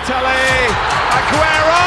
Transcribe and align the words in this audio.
Balotelli, 0.00 0.72
Aguero! 1.12 1.84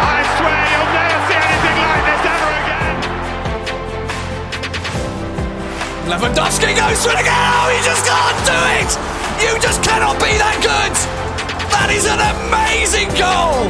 I 0.00 0.24
swear 0.36 0.60
you'll 0.72 0.92
never 0.96 1.20
see 1.28 1.36
anything 1.44 1.76
like 1.84 2.04
this 2.08 2.24
ever 2.32 2.50
again. 2.64 2.96
Lewandowski 6.08 6.72
goes 6.72 7.04
for 7.04 7.12
it 7.12 7.20
again. 7.20 7.36
Oh, 7.36 7.68
he 7.68 7.78
just 7.84 8.04
can't 8.06 8.40
do 8.48 8.56
it. 8.80 8.90
You 9.44 9.52
just 9.60 9.82
cannot 9.82 10.16
be 10.16 10.32
that 10.40 10.56
good. 10.64 10.94
That 11.70 11.90
is 11.92 12.06
an 12.06 12.20
amazing 12.48 13.08
goal. 13.12 13.68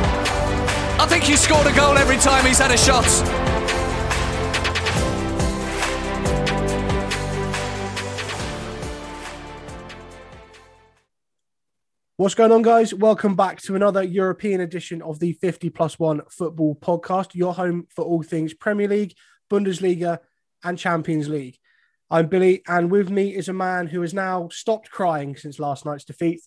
I 1.01 1.07
think 1.09 1.25
he 1.25 1.37
scored 1.37 1.67
a 1.67 1.73
goal 1.75 1.99
every 1.99 2.19
time 2.19 2.47
he's 2.47 2.59
had 2.59 2.71
a 2.71 2.79
shot. 2.79 3.07
What's 12.19 12.35
going 12.35 12.51
on, 12.51 12.63
guys? 12.63 12.93
Welcome 12.93 13.37
back 13.37 13.63
to 13.63 13.77
another 13.77 14.03
European 14.03 14.61
edition 14.61 15.03
of 15.03 15.21
the 15.21 15.35
50 15.35 15.71
plus 15.71 16.01
one 16.01 16.23
football 16.29 16.75
podcast, 16.75 17.33
your 17.37 17.55
home 17.55 17.87
for 17.95 18.05
all 18.05 18.25
things 18.25 18.53
Premier 18.55 18.89
League, 18.89 19.15
Bundesliga, 19.49 20.19
and 20.65 20.77
Champions 20.77 21.29
League. 21.29 21.59
I'm 22.11 22.27
Billy, 22.27 22.63
and 22.67 22.91
with 22.91 23.09
me 23.09 23.37
is 23.37 23.49
a 23.49 23.53
man 23.53 23.87
who 23.87 24.01
has 24.01 24.13
now 24.13 24.49
stopped 24.49 24.91
crying 24.91 25.37
since 25.37 25.61
last 25.61 25.87
night's 25.87 26.05
defeat. 26.05 26.41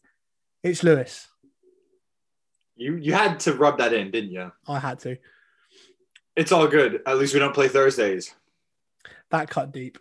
It's 0.62 0.84
Lewis. 0.84 1.30
You 2.76 2.98
you 2.98 3.14
had 3.14 3.40
to 3.40 3.54
rub 3.54 3.78
that 3.78 3.94
in, 3.94 4.12
didn't 4.12 4.32
you? 4.32 4.52
I 4.68 4.78
had 4.78 5.00
to. 5.00 5.16
It's 6.36 6.52
all 6.52 6.68
good. 6.68 7.00
At 7.06 7.18
least 7.18 7.34
we 7.34 7.40
don't 7.40 7.56
play 7.56 7.70
Thursdays. 7.70 8.36
That 9.30 9.50
cut 9.50 9.72
deep. 9.72 10.00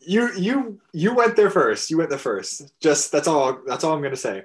You 0.00 0.32
you 0.36 0.80
you 0.92 1.14
went 1.14 1.36
there 1.36 1.50
first. 1.50 1.90
You 1.90 1.98
went 1.98 2.10
there 2.10 2.18
first. 2.18 2.72
Just 2.80 3.12
that's 3.12 3.28
all 3.28 3.60
that's 3.66 3.84
all 3.84 3.94
I'm 3.94 4.02
gonna 4.02 4.16
say. 4.16 4.44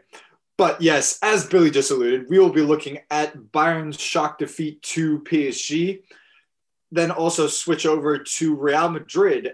But 0.58 0.82
yes, 0.82 1.20
as 1.22 1.46
Billy 1.46 1.70
just 1.70 1.92
alluded, 1.92 2.30
we 2.30 2.40
will 2.40 2.50
be 2.50 2.62
looking 2.62 3.00
at 3.12 3.52
Bayern's 3.52 4.00
shock 4.00 4.38
defeat 4.38 4.82
to 4.84 5.20
PSG. 5.20 6.04
Then 6.92 7.12
also 7.12 7.48
switch 7.48 7.86
over 7.86 8.20
to 8.20 8.56
Real 8.56 8.90
Madrid 8.90 9.54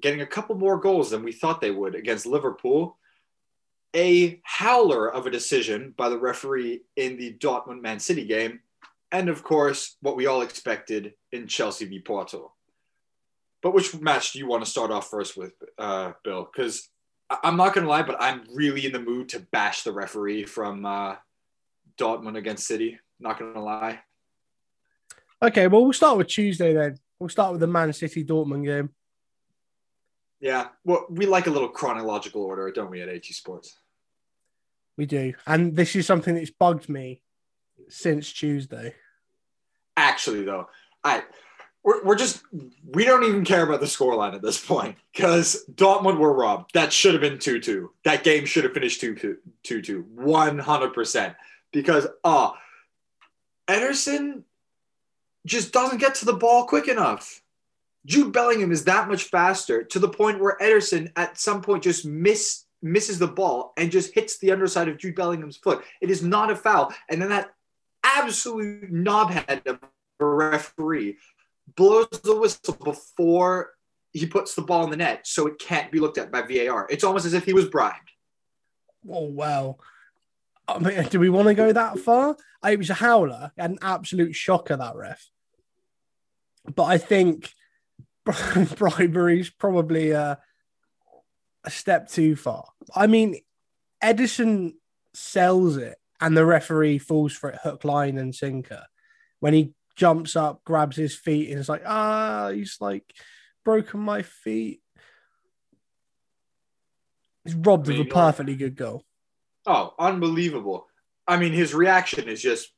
getting 0.00 0.20
a 0.20 0.26
couple 0.26 0.56
more 0.56 0.78
goals 0.78 1.10
than 1.10 1.24
we 1.24 1.32
thought 1.32 1.60
they 1.60 1.70
would 1.70 1.94
against 1.94 2.26
Liverpool. 2.26 2.96
A 3.96 4.40
howler 4.44 5.12
of 5.12 5.26
a 5.26 5.30
decision 5.30 5.94
by 5.96 6.08
the 6.08 6.18
referee 6.18 6.82
in 6.96 7.16
the 7.16 7.34
Dortmund 7.34 7.80
Man 7.80 7.98
City 7.98 8.24
game. 8.24 8.60
And 9.10 9.28
of 9.28 9.42
course, 9.42 9.96
what 10.02 10.16
we 10.16 10.26
all 10.26 10.42
expected 10.42 11.14
in 11.32 11.48
Chelsea 11.48 11.86
v 11.86 11.98
Porto. 12.00 12.52
But 13.62 13.74
which 13.74 13.98
match 14.00 14.32
do 14.32 14.38
you 14.38 14.46
want 14.46 14.64
to 14.64 14.70
start 14.70 14.90
off 14.90 15.10
first 15.10 15.36
with, 15.36 15.52
uh, 15.78 16.12
Bill? 16.22 16.48
Because 16.50 16.88
I'm 17.30 17.56
not 17.56 17.74
going 17.74 17.84
to 17.84 17.90
lie, 17.90 18.02
but 18.02 18.16
I'm 18.20 18.42
really 18.54 18.86
in 18.86 18.92
the 18.92 19.00
mood 19.00 19.30
to 19.30 19.40
bash 19.52 19.82
the 19.82 19.92
referee 19.92 20.44
from 20.44 20.86
uh, 20.86 21.16
Dortmund 21.98 22.36
against 22.36 22.66
City. 22.66 22.98
Not 23.20 23.38
going 23.38 23.54
to 23.54 23.60
lie. 23.60 24.00
Okay, 25.42 25.66
well, 25.66 25.84
we'll 25.84 25.92
start 25.92 26.16
with 26.18 26.28
Tuesday 26.28 26.72
then. 26.72 26.98
We'll 27.18 27.28
start 27.28 27.52
with 27.52 27.60
the 27.60 27.66
Man 27.66 27.92
City 27.92 28.24
Dortmund 28.24 28.64
game. 28.64 28.90
Yeah, 30.40 30.68
well, 30.84 31.06
we 31.10 31.26
like 31.26 31.48
a 31.48 31.50
little 31.50 31.68
chronological 31.68 32.42
order, 32.42 32.70
don't 32.70 32.90
we, 32.90 33.02
at 33.02 33.08
AT 33.08 33.24
Sports? 33.24 33.76
We 34.96 35.06
do. 35.06 35.34
And 35.46 35.74
this 35.74 35.96
is 35.96 36.06
something 36.06 36.34
that's 36.34 36.50
bugged 36.50 36.88
me 36.88 37.22
since 37.88 38.32
Tuesday. 38.32 38.94
Actually, 39.96 40.44
though, 40.44 40.68
I 41.02 41.24
we're, 41.84 42.04
we're 42.04 42.16
just 42.16 42.42
we 42.92 43.04
don't 43.04 43.24
even 43.24 43.44
care 43.44 43.62
about 43.62 43.80
the 43.80 43.86
scoreline 43.86 44.34
at 44.34 44.42
this 44.42 44.62
point 44.62 44.96
because 45.14 45.64
Dortmund 45.72 46.18
were 46.18 46.32
robbed. 46.32 46.72
That 46.74 46.92
should 46.92 47.14
have 47.14 47.20
been 47.20 47.38
2-2. 47.38 47.88
That 48.04 48.24
game 48.24 48.44
should 48.44 48.64
have 48.64 48.74
finished 48.74 49.00
2-2, 49.00 49.36
2-2 49.64 50.04
100%. 50.14 51.34
Because 51.72 52.06
uh 52.24 52.52
Ederson 53.68 54.42
just 55.46 55.72
doesn't 55.72 55.98
get 55.98 56.14
to 56.16 56.24
the 56.24 56.32
ball 56.32 56.66
quick 56.66 56.88
enough. 56.88 57.42
Jude 58.06 58.32
Bellingham 58.32 58.72
is 58.72 58.84
that 58.84 59.08
much 59.08 59.24
faster 59.24 59.82
to 59.84 59.98
the 59.98 60.08
point 60.08 60.40
where 60.40 60.56
Ederson 60.60 61.12
at 61.16 61.38
some 61.38 61.60
point 61.60 61.82
just 61.82 62.06
miss 62.06 62.64
misses 62.80 63.18
the 63.18 63.26
ball 63.26 63.72
and 63.76 63.90
just 63.90 64.14
hits 64.14 64.38
the 64.38 64.52
underside 64.52 64.88
of 64.88 64.98
Jude 64.98 65.16
Bellingham's 65.16 65.56
foot. 65.56 65.84
It 66.00 66.10
is 66.10 66.22
not 66.22 66.50
a 66.50 66.56
foul. 66.56 66.94
And 67.10 67.20
then 67.20 67.28
that 67.30 67.52
absolute 68.04 68.92
knobhead 68.92 69.66
of 69.66 69.80
a 70.20 70.24
referee 70.24 71.16
blows 71.76 72.08
the 72.22 72.36
whistle 72.36 72.76
before 72.82 73.70
he 74.12 74.26
puts 74.26 74.54
the 74.54 74.62
ball 74.62 74.84
in 74.84 74.90
the 74.90 74.96
net 74.96 75.26
so 75.26 75.46
it 75.46 75.58
can't 75.58 75.92
be 75.92 76.00
looked 76.00 76.18
at 76.18 76.32
by 76.32 76.42
VAR. 76.42 76.86
It's 76.90 77.04
almost 77.04 77.26
as 77.26 77.34
if 77.34 77.44
he 77.44 77.52
was 77.52 77.66
bribed. 77.66 78.10
Oh, 79.08 79.24
wow. 79.26 79.76
I 80.66 80.78
mean, 80.78 81.02
do 81.08 81.20
we 81.20 81.30
want 81.30 81.48
to 81.48 81.54
go 81.54 81.72
that 81.72 81.98
far? 81.98 82.36
It 82.64 82.78
was 82.78 82.90
a 82.90 82.94
howler, 82.94 83.52
an 83.56 83.78
absolute 83.80 84.34
shocker, 84.34 84.76
that 84.76 84.96
ref. 84.96 85.30
But 86.74 86.84
I 86.84 86.98
think 86.98 87.52
bribery 88.76 89.40
is 89.40 89.50
probably 89.50 90.10
a, 90.10 90.38
a 91.64 91.70
step 91.70 92.08
too 92.08 92.36
far. 92.36 92.66
I 92.94 93.06
mean, 93.06 93.40
Ederson 94.02 94.74
sells 95.14 95.76
it, 95.76 95.96
and 96.20 96.36
the 96.36 96.44
referee 96.44 96.98
falls 96.98 97.32
for 97.32 97.50
it 97.50 97.60
hook, 97.62 97.84
line, 97.84 98.18
and 98.18 98.34
sinker. 98.34 98.84
When 99.40 99.54
he 99.54 99.72
jumps 99.98 100.36
up, 100.36 100.64
grabs 100.64 100.96
his 100.96 101.14
feet, 101.14 101.50
and 101.50 101.58
is 101.58 101.68
like, 101.68 101.82
ah, 101.84 102.50
he's 102.54 102.78
like 102.80 103.04
broken 103.64 104.00
my 104.00 104.22
feet. 104.22 104.80
He's 107.44 107.54
robbed 107.54 107.88
I 107.88 107.92
mean, 107.92 108.00
of 108.02 108.06
a 108.06 108.10
perfectly 108.10 108.56
good 108.56 108.76
goal. 108.76 109.04
Oh, 109.66 109.94
unbelievable. 109.98 110.86
I 111.26 111.36
mean, 111.36 111.52
his 111.52 111.74
reaction 111.74 112.28
is 112.28 112.40
just, 112.40 112.72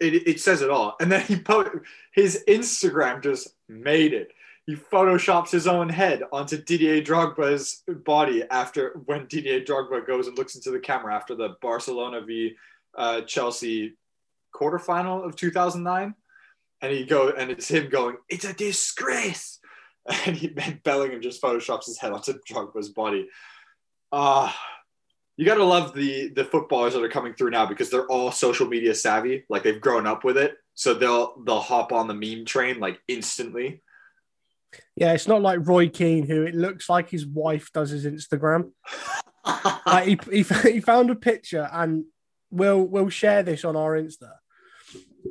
it, 0.00 0.26
it 0.26 0.40
says 0.40 0.62
it 0.62 0.70
all. 0.70 0.96
And 1.00 1.12
then 1.12 1.20
he 1.20 1.36
put 1.36 1.70
his 2.12 2.42
Instagram 2.48 3.22
just 3.22 3.48
made 3.68 4.14
it. 4.14 4.32
He 4.66 4.76
photoshops 4.76 5.50
his 5.50 5.66
own 5.66 5.88
head 5.88 6.22
onto 6.32 6.62
Didier 6.62 7.02
Drogba's 7.02 7.82
body 8.04 8.44
after 8.50 9.00
when 9.04 9.26
Didier 9.26 9.60
Drogba 9.60 10.06
goes 10.06 10.26
and 10.26 10.38
looks 10.38 10.54
into 10.54 10.70
the 10.70 10.78
camera 10.78 11.14
after 11.14 11.34
the 11.34 11.56
Barcelona 11.60 12.20
v 12.20 12.54
uh, 12.96 13.22
Chelsea 13.22 13.96
quarterfinal 14.54 15.24
of 15.24 15.36
2009. 15.36 16.14
And 16.82 16.92
he 16.92 17.04
go 17.04 17.30
and 17.30 17.50
it's 17.50 17.68
him 17.68 17.88
going, 17.88 18.16
it's 18.28 18.44
a 18.44 18.52
disgrace. 18.52 19.58
And, 20.26 20.34
he, 20.34 20.50
and 20.56 20.82
Bellingham 20.82 21.20
just 21.20 21.42
photoshops 21.42 21.84
his 21.84 21.98
head 21.98 22.12
onto 22.12 22.32
Drogba's 22.50 22.88
body. 22.88 23.28
Ah, 24.10 24.48
uh, 24.48 24.52
you 25.36 25.46
gotta 25.46 25.64
love 25.64 25.94
the 25.94 26.28
the 26.28 26.44
footballers 26.44 26.92
that 26.92 27.02
are 27.02 27.08
coming 27.08 27.32
through 27.34 27.50
now 27.50 27.64
because 27.64 27.90
they're 27.90 28.06
all 28.06 28.32
social 28.32 28.66
media 28.66 28.94
savvy. 28.94 29.44
Like 29.48 29.62
they've 29.62 29.80
grown 29.80 30.06
up 30.06 30.24
with 30.24 30.36
it, 30.36 30.56
so 30.74 30.94
they'll 30.94 31.34
they'll 31.46 31.60
hop 31.60 31.92
on 31.92 32.08
the 32.08 32.14
meme 32.14 32.44
train 32.44 32.80
like 32.80 33.00
instantly. 33.08 33.82
Yeah, 34.96 35.12
it's 35.14 35.28
not 35.28 35.42
like 35.42 35.66
Roy 35.66 35.88
Keane, 35.88 36.26
who 36.26 36.42
it 36.42 36.54
looks 36.54 36.88
like 36.88 37.08
his 37.08 37.26
wife 37.26 37.70
does 37.72 37.90
his 37.90 38.04
Instagram. 38.04 38.72
like 39.86 40.06
he, 40.06 40.18
he 40.30 40.44
he 40.72 40.80
found 40.80 41.08
a 41.08 41.14
picture, 41.14 41.68
and 41.72 42.04
we'll 42.50 42.82
we'll 42.82 43.08
share 43.08 43.42
this 43.42 43.64
on 43.64 43.76
our 43.76 43.92
Insta. 43.92 44.32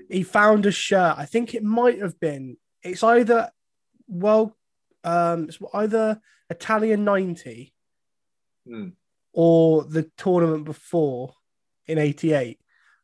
He 0.09 0.23
found 0.23 0.65
a 0.65 0.71
shirt. 0.71 1.15
I 1.17 1.25
think 1.25 1.53
it 1.53 1.63
might 1.63 2.01
have 2.01 2.19
been. 2.19 2.57
It's 2.83 3.03
either 3.03 3.49
well, 4.07 4.55
um, 5.03 5.45
it's 5.45 5.59
either 5.73 6.19
Italian 6.49 7.03
ninety. 7.03 7.73
Mm 8.67 8.93
or 9.33 9.83
the 9.83 10.03
tournament 10.17 10.65
before 10.65 11.33
in 11.87 11.97
88 11.97 12.59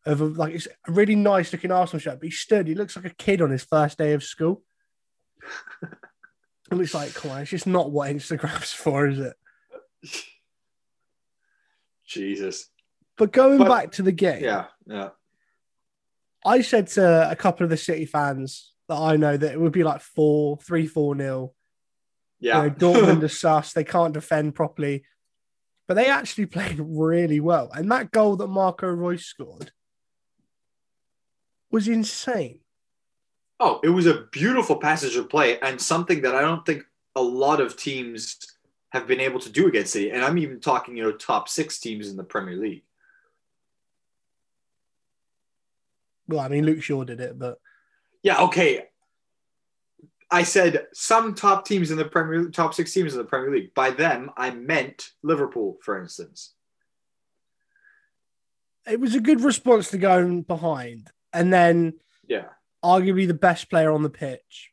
of 0.05 0.21
a, 0.21 0.25
like 0.25 0.53
it's 0.53 0.67
a 0.87 0.91
really 0.91 1.15
nice 1.15 1.51
looking 1.51 1.71
Arsenal 1.71 1.99
shirt, 1.99 2.19
but 2.19 2.25
he 2.25 2.31
stood, 2.31 2.67
he 2.67 2.75
looks 2.75 2.95
like 2.95 3.05
a 3.05 3.15
kid 3.15 3.41
on 3.41 3.49
his 3.49 3.63
first 3.63 3.97
day 3.97 4.13
of 4.13 4.23
school. 4.23 4.61
and 6.71 6.81
it's 6.81 6.93
like, 6.93 7.13
come 7.13 7.31
on, 7.31 7.41
it's 7.41 7.51
just 7.51 7.67
not 7.67 7.91
what 7.91 8.11
Instagram's 8.11 8.71
for, 8.73 9.07
is 9.07 9.19
it? 9.19 9.35
Jesus. 12.05 12.69
But 13.17 13.31
going 13.31 13.57
but, 13.57 13.69
back 13.69 13.91
to 13.93 14.03
the 14.03 14.11
game, 14.11 14.43
yeah, 14.43 14.65
yeah. 14.85 15.09
I 16.45 16.61
said 16.61 16.87
to 16.87 17.29
a 17.29 17.35
couple 17.35 17.63
of 17.63 17.69
the 17.69 17.77
City 17.77 18.05
fans 18.05 18.71
that 18.87 18.97
I 18.97 19.15
know 19.15 19.35
that 19.35 19.53
it 19.53 19.59
would 19.59 19.71
be 19.71 19.83
like 19.83 20.01
four, 20.01 20.57
three, 20.57 20.85
four 20.85 21.15
nil. 21.15 21.53
Yeah. 22.39 22.63
You 22.63 22.69
know, 22.69 22.75
Dortmund 22.75 23.23
are 23.23 23.27
sus. 23.27 23.73
They 23.73 23.83
can't 23.83 24.13
defend 24.13 24.55
properly 24.55 25.03
but 25.87 25.95
they 25.95 26.07
actually 26.07 26.45
played 26.47 26.79
really 26.79 27.39
well. 27.39 27.71
And 27.73 27.91
that 27.91 28.11
goal 28.11 28.35
that 28.37 28.47
Marco 28.47 28.87
Reus 28.87 29.25
scored 29.25 29.71
was 31.71 31.87
insane. 31.87 32.59
Oh, 33.59 33.79
it 33.83 33.89
was 33.89 34.05
a 34.05 34.25
beautiful 34.31 34.75
passage 34.75 35.15
of 35.15 35.29
play 35.29 35.59
and 35.59 35.79
something 35.79 36.21
that 36.21 36.35
I 36.35 36.41
don't 36.41 36.65
think 36.65 36.83
a 37.15 37.21
lot 37.21 37.61
of 37.61 37.77
teams 37.77 38.37
have 38.89 39.07
been 39.07 39.21
able 39.21 39.39
to 39.39 39.49
do 39.49 39.67
against 39.67 39.93
City. 39.93 40.11
And 40.11 40.23
I'm 40.23 40.37
even 40.37 40.59
talking, 40.59 40.97
you 40.97 41.03
know, 41.03 41.13
top 41.13 41.47
six 41.47 41.79
teams 41.79 42.09
in 42.09 42.17
the 42.17 42.23
Premier 42.23 42.55
League. 42.55 42.83
Well, 46.27 46.39
I 46.39 46.47
mean, 46.47 46.65
Luke 46.65 46.81
Shaw 46.81 47.03
did 47.03 47.19
it, 47.19 47.37
but 47.37 47.59
yeah, 48.23 48.41
okay. 48.43 48.85
I 50.31 50.43
said 50.43 50.87
some 50.93 51.35
top 51.35 51.65
teams 51.67 51.91
in 51.91 51.97
the 51.97 52.05
Premier 52.05 52.49
top 52.49 52.73
six 52.73 52.91
teams 52.93 53.13
in 53.13 53.19
the 53.19 53.25
Premier 53.25 53.51
League. 53.51 53.73
By 53.75 53.91
them, 53.91 54.31
I 54.35 54.49
meant 54.49 55.11
Liverpool, 55.21 55.77
for 55.81 56.01
instance. 56.01 56.53
It 58.87 58.99
was 58.99 59.15
a 59.15 59.19
good 59.19 59.41
response 59.41 59.91
to 59.91 59.97
going 59.97 60.41
behind, 60.43 61.09
and 61.33 61.53
then 61.53 61.99
Yeah. 62.27 62.49
arguably 62.83 63.27
the 63.27 63.33
best 63.33 63.69
player 63.69 63.91
on 63.91 64.03
the 64.03 64.09
pitch. 64.09 64.71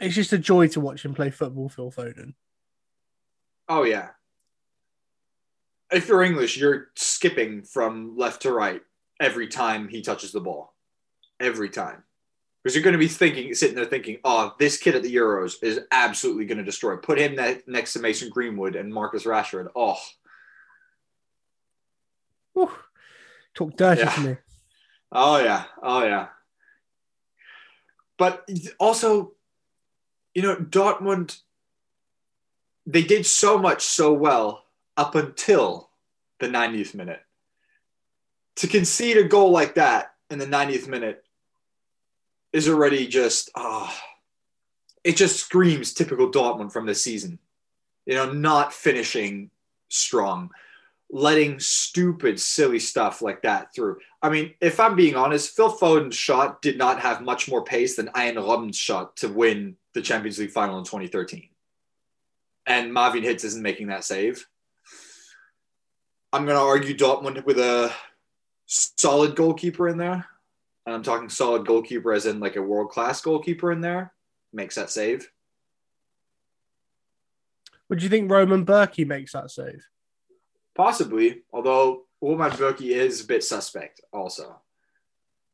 It's 0.00 0.14
just 0.14 0.32
a 0.32 0.38
joy 0.38 0.68
to 0.68 0.80
watch 0.80 1.04
him 1.04 1.14
play 1.14 1.30
football, 1.30 1.68
Phil 1.68 1.90
Foden. 1.92 2.34
Oh 3.68 3.84
yeah. 3.84 4.10
If 5.90 6.08
you're 6.08 6.22
English, 6.22 6.56
you're 6.56 6.88
skipping 6.96 7.62
from 7.62 8.16
left 8.16 8.42
to 8.42 8.52
right 8.52 8.82
every 9.20 9.48
time 9.48 9.88
he 9.88 10.02
touches 10.02 10.32
the 10.32 10.40
ball. 10.40 10.74
Every 11.40 11.68
time. 11.70 12.02
Because 12.62 12.74
you're 12.74 12.84
going 12.84 12.92
to 12.92 12.98
be 12.98 13.08
thinking, 13.08 13.52
sitting 13.54 13.76
there 13.76 13.84
thinking, 13.84 14.18
oh, 14.24 14.54
this 14.58 14.78
kid 14.78 14.94
at 14.94 15.02
the 15.02 15.14
Euros 15.14 15.62
is 15.62 15.80
absolutely 15.90 16.46
going 16.46 16.58
to 16.58 16.64
destroy. 16.64 16.96
Put 16.96 17.18
him 17.18 17.34
ne- 17.34 17.60
next 17.66 17.92
to 17.92 17.98
Mason 17.98 18.30
Greenwood 18.30 18.74
and 18.76 18.92
Marcus 18.92 19.24
Rashford. 19.24 19.68
Oh. 19.76 19.98
Talk 23.54 23.76
dirty 23.76 24.00
Yeah. 24.00 24.10
to 24.10 24.20
me. 24.20 24.36
Oh 25.12 25.38
yeah, 25.38 25.64
oh 25.82 26.02
yeah. 26.04 26.28
But 28.18 28.48
also, 28.78 29.32
you 30.34 30.42
know, 30.42 30.56
Dortmund, 30.56 31.40
they 32.86 33.02
did 33.02 33.26
so 33.26 33.58
much 33.58 33.82
so 33.82 34.12
well 34.12 34.64
up 34.96 35.14
until 35.14 35.90
the 36.40 36.48
90th 36.48 36.94
minute. 36.94 37.20
To 38.56 38.68
concede 38.68 39.16
a 39.16 39.24
goal 39.24 39.50
like 39.50 39.74
that 39.74 40.14
in 40.30 40.38
the 40.38 40.46
90th 40.46 40.88
minute 40.88 41.24
is 42.52 42.68
already 42.68 43.06
just 43.06 43.50
ah, 43.56 43.94
it 45.02 45.16
just 45.16 45.40
screams 45.40 45.92
typical 45.92 46.30
Dortmund 46.30 46.72
from 46.72 46.86
this 46.86 47.02
season. 47.02 47.38
You 48.06 48.14
know, 48.14 48.32
not 48.32 48.72
finishing 48.72 49.50
strong, 49.88 50.50
letting 51.10 51.58
stupid, 51.60 52.40
silly 52.40 52.78
stuff 52.78 53.22
like 53.22 53.42
that 53.42 53.74
through. 53.74 53.98
I 54.22 54.30
mean, 54.30 54.54
if 54.60 54.80
I'm 54.80 54.96
being 54.96 55.16
honest, 55.16 55.54
Phil 55.54 55.70
Foden's 55.70 56.16
shot 56.16 56.62
did 56.62 56.78
not 56.78 57.00
have 57.00 57.22
much 57.22 57.48
more 57.48 57.64
pace 57.64 57.96
than 57.96 58.08
Arjen 58.08 58.36
Robben's 58.36 58.76
shot 58.76 59.16
to 59.18 59.28
win 59.28 59.76
the 59.94 60.02
Champions 60.02 60.38
League 60.38 60.50
final 60.50 60.78
in 60.78 60.84
2013. 60.84 61.48
And 62.66 62.92
Marvin 62.92 63.22
Hitz 63.22 63.44
isn't 63.44 63.62
making 63.62 63.88
that 63.88 64.04
save. 64.04 64.46
I'm 66.32 66.46
going 66.46 66.56
to 66.56 66.62
argue 66.62 66.96
Dortmund 66.96 67.44
with 67.44 67.58
a 67.58 67.92
solid 68.66 69.36
goalkeeper 69.36 69.88
in 69.88 69.98
there. 69.98 70.26
And 70.86 70.94
I'm 70.94 71.02
talking 71.02 71.28
solid 71.28 71.66
goalkeeper 71.66 72.12
as 72.12 72.26
in 72.26 72.40
like 72.40 72.56
a 72.56 72.62
world 72.62 72.90
class 72.90 73.20
goalkeeper 73.20 73.72
in 73.72 73.80
there 73.80 74.12
makes 74.52 74.74
that 74.76 74.90
save. 74.90 75.30
Would 77.88 78.02
you 78.02 78.08
think 78.08 78.30
Roman 78.30 78.64
Burki 78.64 79.06
makes 79.06 79.32
that 79.32 79.50
save? 79.50 79.86
Possibly, 80.74 81.42
although 81.52 82.04
Roman 82.20 82.50
Burki 82.50 82.90
is 82.90 83.22
a 83.22 83.26
bit 83.26 83.44
suspect 83.44 84.00
also. 84.12 84.60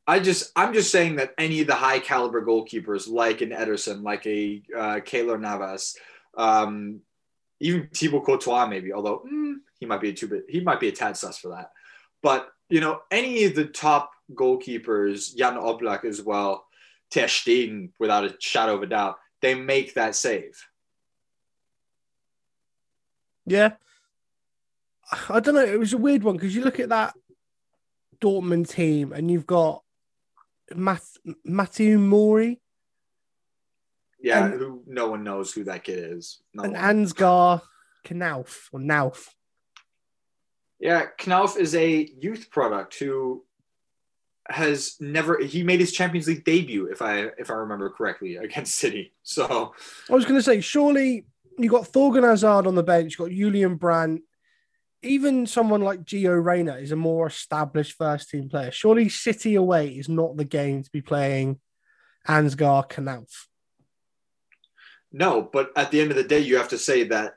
I 0.06 0.18
just 0.18 0.50
I'm 0.56 0.72
just 0.72 0.90
saying 0.90 1.16
that 1.16 1.34
any 1.38 1.60
of 1.60 1.66
the 1.66 1.74
high 1.74 1.98
caliber 1.98 2.44
goalkeepers 2.44 3.08
like 3.08 3.42
an 3.42 3.50
Ederson, 3.50 4.02
like 4.02 4.26
a 4.26 4.62
uh, 4.76 5.00
Keylor 5.00 5.40
Navas, 5.40 5.96
um, 6.36 7.00
even 7.60 7.88
Thibaut 7.94 8.24
Courtois 8.24 8.66
maybe, 8.66 8.92
although 8.92 9.20
mm, 9.20 9.56
he 9.78 9.86
might 9.86 10.00
be 10.00 10.10
a 10.10 10.12
two 10.12 10.28
bit 10.28 10.46
he 10.48 10.60
might 10.60 10.80
be 10.80 10.88
a 10.88 10.92
tad 10.92 11.16
sus 11.16 11.38
for 11.38 11.48
that. 11.48 11.70
But 12.22 12.48
you 12.70 12.80
know, 12.80 13.02
any 13.10 13.44
of 13.44 13.54
the 13.54 13.64
top 13.66 14.12
goalkeepers, 14.32 15.36
Jan 15.36 15.54
Oblak 15.54 16.04
as 16.04 16.22
well, 16.22 16.66
Ter 17.10 17.24
Stegen, 17.26 17.90
without 17.98 18.24
a 18.24 18.34
shadow 18.38 18.76
of 18.76 18.82
a 18.82 18.86
doubt, 18.86 19.16
they 19.42 19.54
make 19.54 19.94
that 19.94 20.14
save. 20.14 20.64
Yeah. 23.46 23.72
I 25.28 25.40
don't 25.40 25.54
know. 25.56 25.64
It 25.64 25.78
was 25.78 25.92
a 25.92 25.98
weird 25.98 26.22
one 26.22 26.36
because 26.36 26.54
you 26.54 26.62
look 26.62 26.78
at 26.78 26.90
that 26.90 27.14
Dortmund 28.20 28.68
team 28.68 29.12
and 29.12 29.30
you've 29.30 29.46
got 29.46 29.82
Matt, 30.74 31.02
Mateu 31.46 31.98
Morey 31.98 32.60
Yeah, 34.20 34.44
And- 34.46 34.54
who 34.54 34.82
no 34.86 35.08
one 35.08 35.24
knows 35.24 35.52
who 35.52 35.64
that 35.64 35.82
kid 35.82 35.98
is. 36.12 36.40
No 36.54 36.62
and 36.64 36.74
one. 36.74 36.82
Ansgar 36.82 37.62
Knauf 38.04 38.68
or 38.70 38.78
Nauf. 38.78 39.30
Yeah, 40.80 41.06
Knauf 41.18 41.58
is 41.58 41.74
a 41.74 42.10
youth 42.18 42.50
product 42.50 42.98
who 42.98 43.44
has 44.48 44.96
never 44.98 45.38
he 45.42 45.62
made 45.62 45.78
his 45.78 45.92
Champions 45.92 46.26
League 46.26 46.44
debut, 46.44 46.86
if 46.86 47.02
I 47.02 47.30
if 47.38 47.50
I 47.50 47.54
remember 47.54 47.90
correctly, 47.90 48.36
against 48.44 48.76
City. 48.76 49.12
So 49.22 49.74
I 50.08 50.14
was 50.14 50.24
going 50.24 50.38
to 50.38 50.42
say, 50.42 50.60
surely 50.60 51.26
you 51.58 51.68
got 51.68 51.84
Thorgan 51.84 52.28
Hazard 52.28 52.66
on 52.66 52.74
the 52.74 52.82
bench, 52.82 53.12
you 53.12 53.26
got 53.26 53.34
Julian 53.34 53.76
Brandt, 53.76 54.22
even 55.02 55.46
someone 55.46 55.82
like 55.82 56.04
Gio 56.04 56.42
Reyna 56.42 56.76
is 56.76 56.92
a 56.92 56.96
more 56.96 57.26
established 57.26 57.96
first 57.96 58.30
team 58.30 58.48
player. 58.48 58.70
Surely 58.70 59.08
City 59.08 59.54
away 59.54 59.88
is 59.88 60.08
not 60.08 60.36
the 60.36 60.44
game 60.44 60.82
to 60.82 60.90
be 60.90 61.02
playing 61.02 61.60
Ansgar 62.26 62.88
Knauf. 62.88 63.46
no, 65.12 65.42
but 65.42 65.70
at 65.76 65.90
the 65.90 66.00
end 66.00 66.10
of 66.10 66.16
the 66.16 66.24
day, 66.24 66.38
you 66.40 66.56
have 66.56 66.68
to 66.68 66.78
say 66.78 67.04
that 67.04 67.34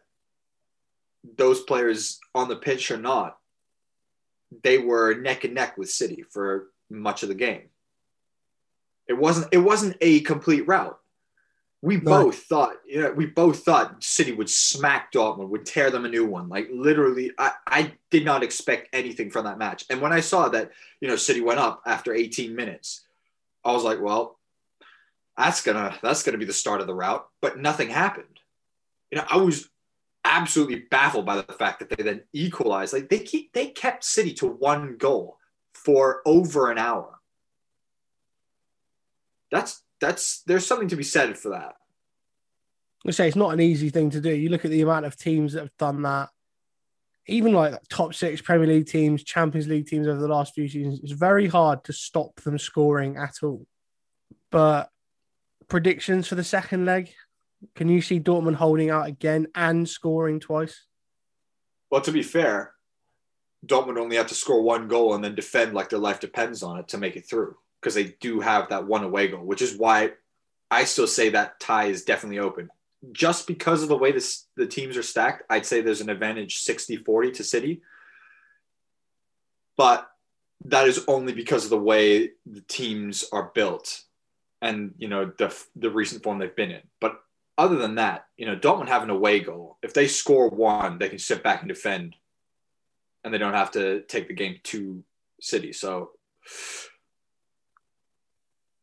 those 1.37 1.61
players 1.61 2.19
on 2.35 2.49
the 2.49 2.55
pitch 2.55 2.91
or 2.91 2.97
not, 2.97 3.37
they 4.63 4.77
were 4.77 5.15
neck 5.15 5.43
and 5.43 5.53
neck 5.53 5.77
with 5.77 5.89
City 5.89 6.23
for 6.29 6.67
much 6.89 7.23
of 7.23 7.29
the 7.29 7.35
game. 7.35 7.69
It 9.07 9.13
wasn't 9.13 9.47
it 9.51 9.57
wasn't 9.57 9.97
a 10.01 10.21
complete 10.21 10.67
rout. 10.67 10.99
We 11.81 11.97
No. 11.97 12.23
both 12.23 12.43
thought, 12.43 12.75
you 12.85 13.01
know, 13.01 13.11
we 13.11 13.25
both 13.25 13.65
thought 13.65 14.01
City 14.01 14.31
would 14.31 14.49
smack 14.49 15.11
Dortmund, 15.11 15.49
would 15.49 15.65
tear 15.65 15.91
them 15.91 16.05
a 16.05 16.09
new 16.09 16.25
one. 16.25 16.47
Like 16.47 16.69
literally, 16.71 17.31
I, 17.37 17.51
I 17.67 17.93
did 18.09 18.23
not 18.23 18.41
expect 18.43 18.87
anything 18.93 19.29
from 19.29 19.43
that 19.45 19.57
match. 19.57 19.83
And 19.89 19.99
when 19.99 20.13
I 20.13 20.21
saw 20.21 20.47
that, 20.49 20.71
you 21.01 21.09
know, 21.09 21.17
City 21.17 21.41
went 21.41 21.59
up 21.59 21.81
after 21.85 22.13
18 22.13 22.55
minutes, 22.55 23.01
I 23.65 23.73
was 23.73 23.83
like, 23.83 23.99
well, 23.99 24.39
that's 25.37 25.61
gonna 25.61 25.97
that's 26.01 26.23
gonna 26.23 26.37
be 26.37 26.45
the 26.45 26.53
start 26.53 26.79
of 26.79 26.87
the 26.87 26.95
route. 26.95 27.27
But 27.41 27.57
nothing 27.59 27.89
happened. 27.89 28.39
You 29.11 29.17
know, 29.17 29.25
I 29.29 29.37
was 29.37 29.67
absolutely 30.25 30.85
baffled 30.89 31.25
by 31.25 31.35
the 31.35 31.53
fact 31.53 31.79
that 31.79 31.89
they 31.89 32.03
then 32.03 32.23
equalized. 32.33 32.93
Like 32.93 33.09
they 33.09 33.19
keep 33.19 33.53
they 33.53 33.67
kept 33.67 34.03
City 34.03 34.33
to 34.35 34.47
one 34.47 34.97
goal 34.97 35.37
for 35.73 36.21
over 36.25 36.71
an 36.71 36.77
hour. 36.77 37.19
That's 39.51 39.83
that's 39.99 40.41
there's 40.43 40.65
something 40.65 40.87
to 40.89 40.95
be 40.95 41.03
said 41.03 41.37
for 41.37 41.49
that. 41.49 41.75
I 43.05 43.11
say 43.11 43.27
it's 43.27 43.35
not 43.35 43.53
an 43.53 43.59
easy 43.59 43.89
thing 43.89 44.09
to 44.11 44.21
do. 44.21 44.33
You 44.33 44.49
look 44.49 44.65
at 44.65 44.71
the 44.71 44.81
amount 44.81 45.05
of 45.05 45.17
teams 45.17 45.53
that 45.53 45.61
have 45.61 45.77
done 45.77 46.03
that, 46.03 46.29
even 47.27 47.53
like 47.53 47.75
top 47.89 48.13
six 48.13 48.41
Premier 48.41 48.67
League 48.67 48.87
teams, 48.87 49.23
Champions 49.23 49.67
League 49.67 49.87
teams 49.87 50.07
over 50.07 50.19
the 50.19 50.27
last 50.27 50.53
few 50.53 50.67
seasons. 50.69 51.01
It's 51.03 51.11
very 51.11 51.47
hard 51.47 51.83
to 51.85 51.93
stop 51.93 52.35
them 52.41 52.57
scoring 52.57 53.17
at 53.17 53.43
all. 53.43 53.65
But 54.51 54.89
predictions 55.67 56.27
for 56.27 56.35
the 56.35 56.43
second 56.43 56.85
leg? 56.85 57.13
Can 57.75 57.89
you 57.89 58.01
see 58.01 58.19
Dortmund 58.19 58.55
holding 58.55 58.89
out 58.89 59.07
again 59.07 59.47
and 59.55 59.87
scoring 59.87 60.39
twice? 60.39 60.85
Well, 61.89 62.01
to 62.01 62.11
be 62.11 62.23
fair, 62.23 62.73
Dortmund 63.65 63.97
only 63.97 64.17
have 64.17 64.27
to 64.27 64.35
score 64.35 64.61
one 64.61 64.87
goal 64.87 65.13
and 65.13 65.23
then 65.23 65.35
defend 65.35 65.73
like 65.73 65.89
their 65.89 65.99
life 65.99 66.19
depends 66.19 66.63
on 66.63 66.79
it 66.79 66.87
to 66.89 66.97
make 66.97 67.15
it 67.15 67.25
through 67.27 67.55
because 67.79 67.95
they 67.95 68.15
do 68.19 68.39
have 68.39 68.69
that 68.69 68.85
one 68.85 69.03
away 69.03 69.27
goal, 69.27 69.45
which 69.45 69.61
is 69.61 69.77
why 69.77 70.11
I 70.71 70.85
still 70.85 71.07
say 71.07 71.29
that 71.29 71.59
tie 71.59 71.85
is 71.85 72.03
definitely 72.03 72.39
open. 72.39 72.69
Just 73.11 73.47
because 73.47 73.83
of 73.83 73.89
the 73.89 73.97
way 73.97 74.11
this, 74.11 74.45
the 74.55 74.65
teams 74.65 74.97
are 74.97 75.03
stacked, 75.03 75.43
I'd 75.49 75.65
say 75.65 75.81
there's 75.81 76.01
an 76.01 76.09
advantage 76.09 76.59
60 76.59 76.97
40 76.97 77.31
to 77.31 77.43
City. 77.43 77.81
But 79.75 80.09
that 80.65 80.87
is 80.87 81.03
only 81.07 81.33
because 81.33 81.65
of 81.65 81.69
the 81.69 81.77
way 81.77 82.31
the 82.45 82.61
teams 82.61 83.25
are 83.31 83.51
built 83.53 84.03
and 84.61 84.93
you 84.97 85.09
know 85.09 85.31
the 85.37 85.53
the 85.75 85.91
recent 85.91 86.23
form 86.23 86.39
they've 86.39 86.55
been 86.55 86.71
in. 86.71 86.81
But 86.99 87.21
other 87.57 87.75
than 87.75 87.95
that, 87.95 88.25
you 88.37 88.45
know, 88.45 88.55
Dortmund 88.55 88.87
have 88.87 89.03
an 89.03 89.09
away 89.09 89.39
goal. 89.39 89.77
If 89.83 89.93
they 89.93 90.07
score 90.07 90.49
one, 90.49 90.97
they 90.97 91.09
can 91.09 91.19
sit 91.19 91.43
back 91.43 91.61
and 91.61 91.69
defend, 91.69 92.15
and 93.23 93.33
they 93.33 93.37
don't 93.37 93.53
have 93.53 93.71
to 93.71 94.01
take 94.01 94.27
the 94.27 94.33
game 94.33 94.59
to 94.63 95.03
City. 95.39 95.73
So 95.73 96.11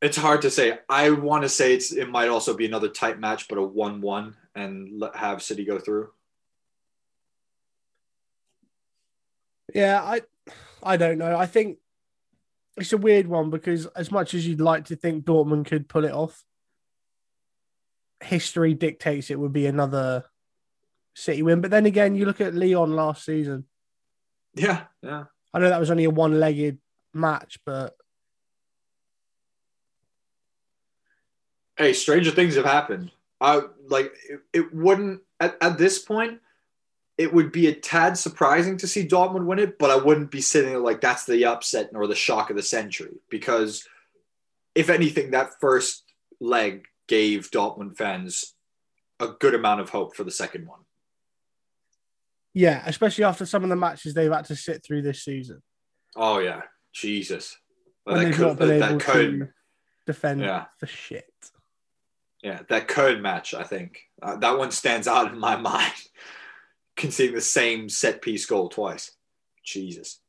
it's 0.01 0.17
hard 0.17 0.43
to 0.43 0.51
say. 0.51 0.79
I 0.89 1.11
want 1.11 1.43
to 1.43 1.49
say 1.49 1.75
it's 1.75 1.93
it 1.93 2.09
might 2.09 2.29
also 2.29 2.55
be 2.55 2.67
another 2.67 2.89
tight 2.89 3.19
match, 3.19 3.49
but 3.49 3.59
a 3.59 3.63
one-one, 3.63 4.37
and 4.55 5.03
have 5.15 5.43
City 5.43 5.65
go 5.65 5.79
through. 5.79 6.11
Yeah, 9.75 10.03
I 10.03 10.23
I 10.83 10.97
don't 10.97 11.19
know. 11.19 11.37
I 11.37 11.47
think 11.47 11.79
it's 12.77 12.93
a 12.93 12.99
weird 12.99 13.27
one 13.27 13.51
because 13.51 13.87
as 13.87 14.11
much 14.11 14.35
as 14.35 14.47
you'd 14.47 14.61
like 14.61 14.87
to 14.87 14.97
think 14.97 15.25
Dortmund 15.25 15.67
could 15.67 15.89
pull 15.89 16.05
it 16.05 16.13
off, 16.13 16.45
history 18.23 18.75
dictates 18.75 19.31
it 19.31 19.39
would 19.39 19.53
be 19.53 19.67
another 19.67 20.25
City 21.15 21.43
win. 21.43 21.61
But 21.61 21.71
then 21.71 21.87
again, 21.87 22.15
you 22.15 22.25
look 22.25 22.41
at 22.41 22.55
Lyon 22.55 22.95
last 22.95 23.25
season. 23.25 23.65
Yeah, 24.55 24.85
yeah. 25.03 25.25
I 25.53 25.59
know 25.59 25.69
that 25.69 25.81
was 25.81 25.91
only 25.91 26.05
a 26.05 26.11
one-legged 26.11 26.79
match, 27.13 27.59
but 27.65 27.97
hey, 31.77 31.93
stranger 31.93 32.31
things 32.31 32.55
have 32.55 32.65
happened. 32.65 33.11
I 33.41 33.63
like 33.89 34.13
it, 34.29 34.41
it 34.53 34.75
wouldn't 34.75 35.23
at, 35.41 35.57
at 35.61 35.79
this 35.79 35.99
point. 35.99 36.41
It 37.19 37.35
would 37.35 37.53
be 37.53 37.67
a 37.67 37.75
tad 37.75 38.17
surprising 38.17 38.79
to 38.79 38.87
see 38.87 39.07
Dortmund 39.07 39.45
win 39.45 39.59
it, 39.59 39.79
but 39.79 39.91
I 39.91 39.97
wouldn't 39.97 40.31
be 40.31 40.41
sitting 40.41 40.71
there 40.71 40.79
like 40.79 41.01
that's 41.01 41.27
the 41.27 41.45
upset 41.45 41.91
or 41.95 42.07
the 42.07 42.15
shock 42.15 42.49
of 42.49 42.57
the 42.57 42.63
century 42.63 43.19
because, 43.29 43.87
if 44.75 44.89
anything, 44.89 45.33
that 45.33 45.61
first 45.61 46.05
leg 46.41 46.87
gave 47.11 47.51
Dortmund 47.51 47.97
fans 47.97 48.55
a 49.19 49.27
good 49.27 49.53
amount 49.55 49.81
of 49.81 49.91
hope 49.91 50.15
for 50.15 50.23
the 50.23 50.31
second 50.31 50.69
one. 50.69 50.79
Yeah, 52.55 52.83
especially 52.87 53.25
after 53.25 53.45
some 53.45 53.65
of 53.65 53.69
the 53.69 53.77
matches 53.77 54.15
they've 54.15 54.33
had 54.33 54.45
to 54.47 54.57
sit 54.57 54.85
through 54.85 55.03
this 55.03 55.25
season. 55.25 55.61
Oh 56.17 56.39
yeah, 56.39 56.63
Jesus! 56.93 57.59
When 58.05 58.17
that 58.17 58.25
they've 58.25 58.35
could, 58.35 58.47
not 58.47 58.59
been 58.59 58.79
that, 58.81 58.91
able 58.91 58.99
that 59.39 59.49
defend 60.07 60.41
Yeah. 60.41 60.65
for 60.79 60.87
shit. 60.87 61.27
yeah, 62.43 62.61
that 62.69 62.87
Köln 62.89 63.21
match. 63.21 63.55
I 63.55 63.65
think 63.65 64.01
uh, 64.23 64.37
that 64.37 64.57
one 64.57 64.71
stands 64.71 65.07
out 65.09 65.33
in 65.33 65.39
my 65.39 65.57
mind. 65.73 65.93
Conceding 66.97 67.35
the 67.35 67.41
same 67.41 67.89
set 67.89 68.23
piece 68.23 68.47
goal 68.47 68.69
twice. 68.69 69.13
Jesus. 69.65 70.21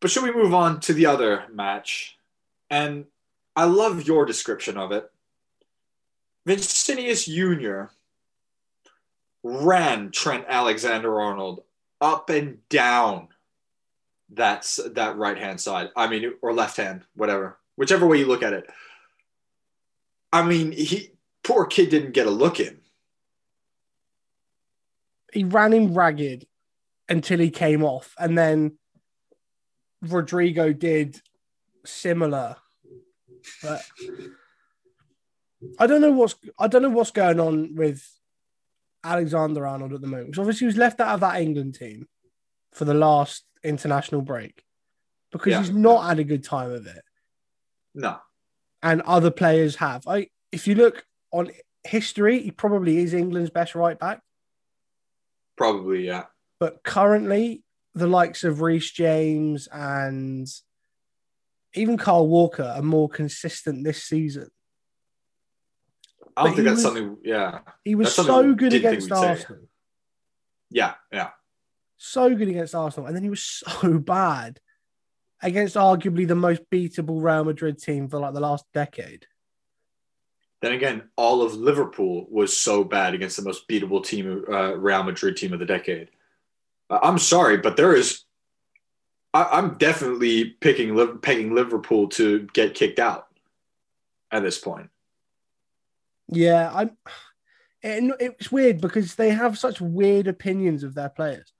But 0.00 0.10
should 0.10 0.24
we 0.24 0.32
move 0.32 0.54
on 0.54 0.80
to 0.80 0.92
the 0.92 1.06
other 1.06 1.44
match? 1.52 2.16
And 2.70 3.06
I 3.54 3.64
love 3.64 4.06
your 4.06 4.24
description 4.26 4.76
of 4.76 4.92
it. 4.92 5.10
Vinicius 6.46 7.26
Jr. 7.26 7.84
ran 9.42 10.12
Trent 10.12 10.44
Alexander 10.48 11.20
Arnold 11.20 11.64
up 12.00 12.30
and 12.30 12.66
down 12.68 13.28
that's 14.30 14.80
that 14.94 15.16
right 15.16 15.38
hand 15.38 15.60
side. 15.60 15.90
I 15.96 16.08
mean, 16.08 16.34
or 16.42 16.52
left 16.52 16.76
hand, 16.76 17.02
whatever, 17.14 17.58
whichever 17.76 18.06
way 18.06 18.18
you 18.18 18.26
look 18.26 18.42
at 18.42 18.52
it. 18.52 18.70
I 20.32 20.42
mean, 20.42 20.72
he 20.72 21.10
poor 21.42 21.66
kid 21.66 21.90
didn't 21.90 22.12
get 22.12 22.26
a 22.26 22.30
look 22.30 22.60
in. 22.60 22.78
He 25.32 25.44
ran 25.44 25.72
him 25.72 25.94
ragged 25.94 26.46
until 27.08 27.38
he 27.38 27.50
came 27.50 27.84
off, 27.84 28.14
and 28.18 28.36
then 28.36 28.78
Rodrigo 30.02 30.72
did 30.72 31.20
similar. 31.84 32.56
But 33.62 33.82
I 35.78 35.86
don't 35.86 36.00
know 36.00 36.12
what's 36.12 36.34
I 36.58 36.68
don't 36.68 36.82
know 36.82 36.90
what's 36.90 37.10
going 37.10 37.40
on 37.40 37.74
with 37.74 38.06
Alexander 39.04 39.66
Arnold 39.66 39.92
at 39.92 40.00
the 40.00 40.06
moment. 40.06 40.32
'Cause 40.34 40.40
obviously, 40.40 40.64
he 40.64 40.66
was 40.66 40.76
left 40.76 41.00
out 41.00 41.14
of 41.14 41.20
that 41.20 41.40
England 41.40 41.74
team 41.74 42.08
for 42.72 42.84
the 42.84 42.94
last 42.94 43.44
international 43.62 44.22
break 44.22 44.64
because 45.30 45.50
Yeah. 45.52 45.60
he's 45.60 45.70
not 45.70 46.06
had 46.06 46.18
a 46.18 46.24
good 46.24 46.44
time 46.44 46.70
of 46.70 46.86
it. 46.86 47.02
No, 47.94 48.20
and 48.82 49.00
other 49.02 49.30
players 49.30 49.76
have. 49.76 50.06
I 50.06 50.30
if 50.52 50.66
you 50.66 50.74
look 50.74 51.06
on 51.32 51.50
history, 51.84 52.40
he 52.40 52.50
probably 52.50 52.98
is 52.98 53.14
England's 53.14 53.50
best 53.50 53.74
right 53.74 53.98
back. 53.98 54.22
probably 55.56 56.04
yeah. 56.06 56.26
But 56.60 56.82
currently, 56.82 57.64
the 57.94 58.06
likes 58.06 58.44
of 58.44 58.60
Reece 58.60 58.90
James 58.90 59.66
and 59.72 60.46
even 61.74 61.96
Kyle 61.96 62.26
Walker 62.26 62.62
are 62.76 62.82
more 62.82 63.08
consistent 63.08 63.82
this 63.84 64.02
season. 64.04 64.50
I 66.36 66.42
don't 66.42 66.50
But 66.52 66.56
think 66.56 66.64
that's 66.66 66.74
was- 66.76 66.82
something. 66.82 67.16
Yeah, 67.24 67.60
He 67.84 67.94
was 67.94 68.14
so 68.14 68.52
good 68.54 68.72
against 68.74 69.10
we'd 69.10 69.16
say. 69.16 69.28
Arsenal. 69.28 69.62
yeah, 70.70 70.94
yeah. 71.12 71.30
So 71.96 72.34
good 72.34 72.48
against 72.48 72.74
Arsenal. 72.74 73.06
And 73.06 73.16
then 73.16 73.22
he 73.22 73.30
was 73.30 73.42
so 73.42 73.98
bad 73.98 74.60
against 75.42 75.76
arguably 75.76 76.26
the 76.28 76.34
most 76.34 76.62
beatable 76.70 77.22
Real 77.22 77.44
Madrid 77.44 77.78
team 77.78 78.08
for 78.08 78.18
like 78.18 78.34
the 78.34 78.40
last 78.40 78.64
decade. 78.74 79.26
Then 80.62 80.72
again, 80.72 81.08
all 81.16 81.42
of 81.42 81.54
Liverpool 81.54 82.26
was 82.30 82.56
so 82.56 82.82
bad 82.84 83.14
against 83.14 83.36
the 83.36 83.42
most 83.42 83.68
beatable 83.68 84.04
team, 84.04 84.44
uh, 84.50 84.74
Real 84.76 85.02
Madrid 85.02 85.36
team 85.36 85.52
of 85.52 85.58
the 85.58 85.66
decade. 85.66 86.10
I'm 86.90 87.18
sorry, 87.18 87.58
but 87.58 87.76
there 87.76 87.94
is. 87.94 88.24
I, 89.34 89.44
I'm 89.52 89.76
definitely 89.76 90.44
picking 90.46 91.18
pegging 91.18 91.54
Liverpool 91.54 92.08
to 92.10 92.46
get 92.54 92.74
kicked 92.74 92.98
out 92.98 93.26
at 94.30 94.42
this 94.42 94.58
point. 94.58 94.88
Yeah, 96.28 96.70
I'm. 96.72 96.96
It, 97.82 98.16
it's 98.18 98.50
weird 98.50 98.80
because 98.80 99.14
they 99.14 99.30
have 99.30 99.58
such 99.58 99.80
weird 99.80 100.26
opinions 100.26 100.82
of 100.82 100.94
their 100.94 101.08
players. 101.08 101.52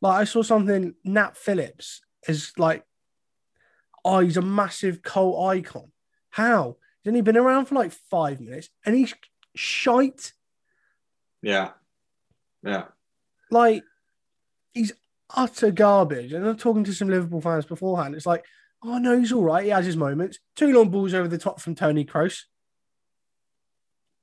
Like 0.00 0.20
I 0.20 0.24
saw 0.24 0.42
something 0.42 0.94
Nat 1.04 1.36
Phillips 1.36 2.00
is 2.26 2.52
like, 2.56 2.84
oh, 4.04 4.20
he's 4.20 4.36
a 4.36 4.42
massive 4.42 5.02
cult 5.02 5.46
icon. 5.48 5.92
How? 6.30 6.76
He's 7.02 7.10
only 7.10 7.20
been 7.20 7.36
around 7.36 7.66
for 7.66 7.74
like 7.74 7.92
five 7.92 8.40
minutes 8.40 8.70
and 8.86 8.94
he's 8.94 9.14
shite. 9.54 10.32
Yeah, 11.42 11.70
yeah. 12.62 12.84
Like 13.50 13.82
he's 14.72 14.92
utter 15.34 15.70
garbage. 15.70 16.32
And 16.32 16.46
I'm 16.46 16.56
talking 16.56 16.84
to 16.84 16.94
some 16.94 17.08
Liverpool 17.08 17.40
fans 17.40 17.66
beforehand. 17.66 18.14
It's 18.14 18.26
like, 18.26 18.44
oh 18.82 18.98
no, 18.98 19.18
he's 19.18 19.32
all 19.32 19.44
right. 19.44 19.64
He 19.64 19.70
has 19.70 19.86
his 19.86 19.96
moments. 19.96 20.38
Two 20.56 20.72
long 20.72 20.90
balls 20.90 21.14
over 21.14 21.28
the 21.28 21.38
top 21.38 21.60
from 21.60 21.74
Toni 21.74 22.04
Kroos. 22.04 22.44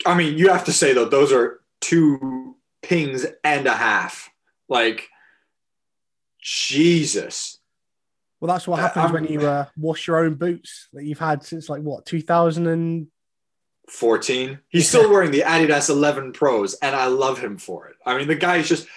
I 0.05 0.15
mean, 0.15 0.37
you 0.37 0.49
have 0.49 0.65
to 0.65 0.73
say 0.73 0.93
though, 0.93 1.05
those 1.05 1.31
are 1.31 1.59
two 1.81 2.55
pings 2.81 3.25
and 3.43 3.67
a 3.67 3.73
half. 3.75 4.29
Like, 4.67 5.09
Jesus. 6.41 7.59
Well, 8.39 8.53
that's 8.53 8.67
what 8.67 8.79
Uh, 8.79 8.83
happens 8.83 9.05
I'm- 9.05 9.13
when 9.13 9.25
you 9.25 9.41
uh, 9.41 9.65
wash 9.77 10.07
your 10.07 10.17
own 10.17 10.35
boots 10.35 10.87
that 10.93 11.03
you've 11.03 11.19
had 11.19 11.43
since 11.43 11.69
like 11.69 11.81
what 11.81 12.05
2000 12.05 12.67
and 12.67 13.07
14. 13.89 14.59
He's 14.69 14.89
still 14.89 15.09
wearing 15.09 15.31
the 15.31 15.41
Adidas 15.41 15.89
11 15.89 16.33
Pros, 16.33 16.73
and 16.75 16.95
I 16.95 17.05
love 17.05 17.39
him 17.39 17.57
for 17.57 17.87
it. 17.87 17.95
I 18.05 18.17
mean, 18.17 18.27
the 18.27 18.35
guy 18.35 18.57
is 18.57 18.67
just 18.67 18.87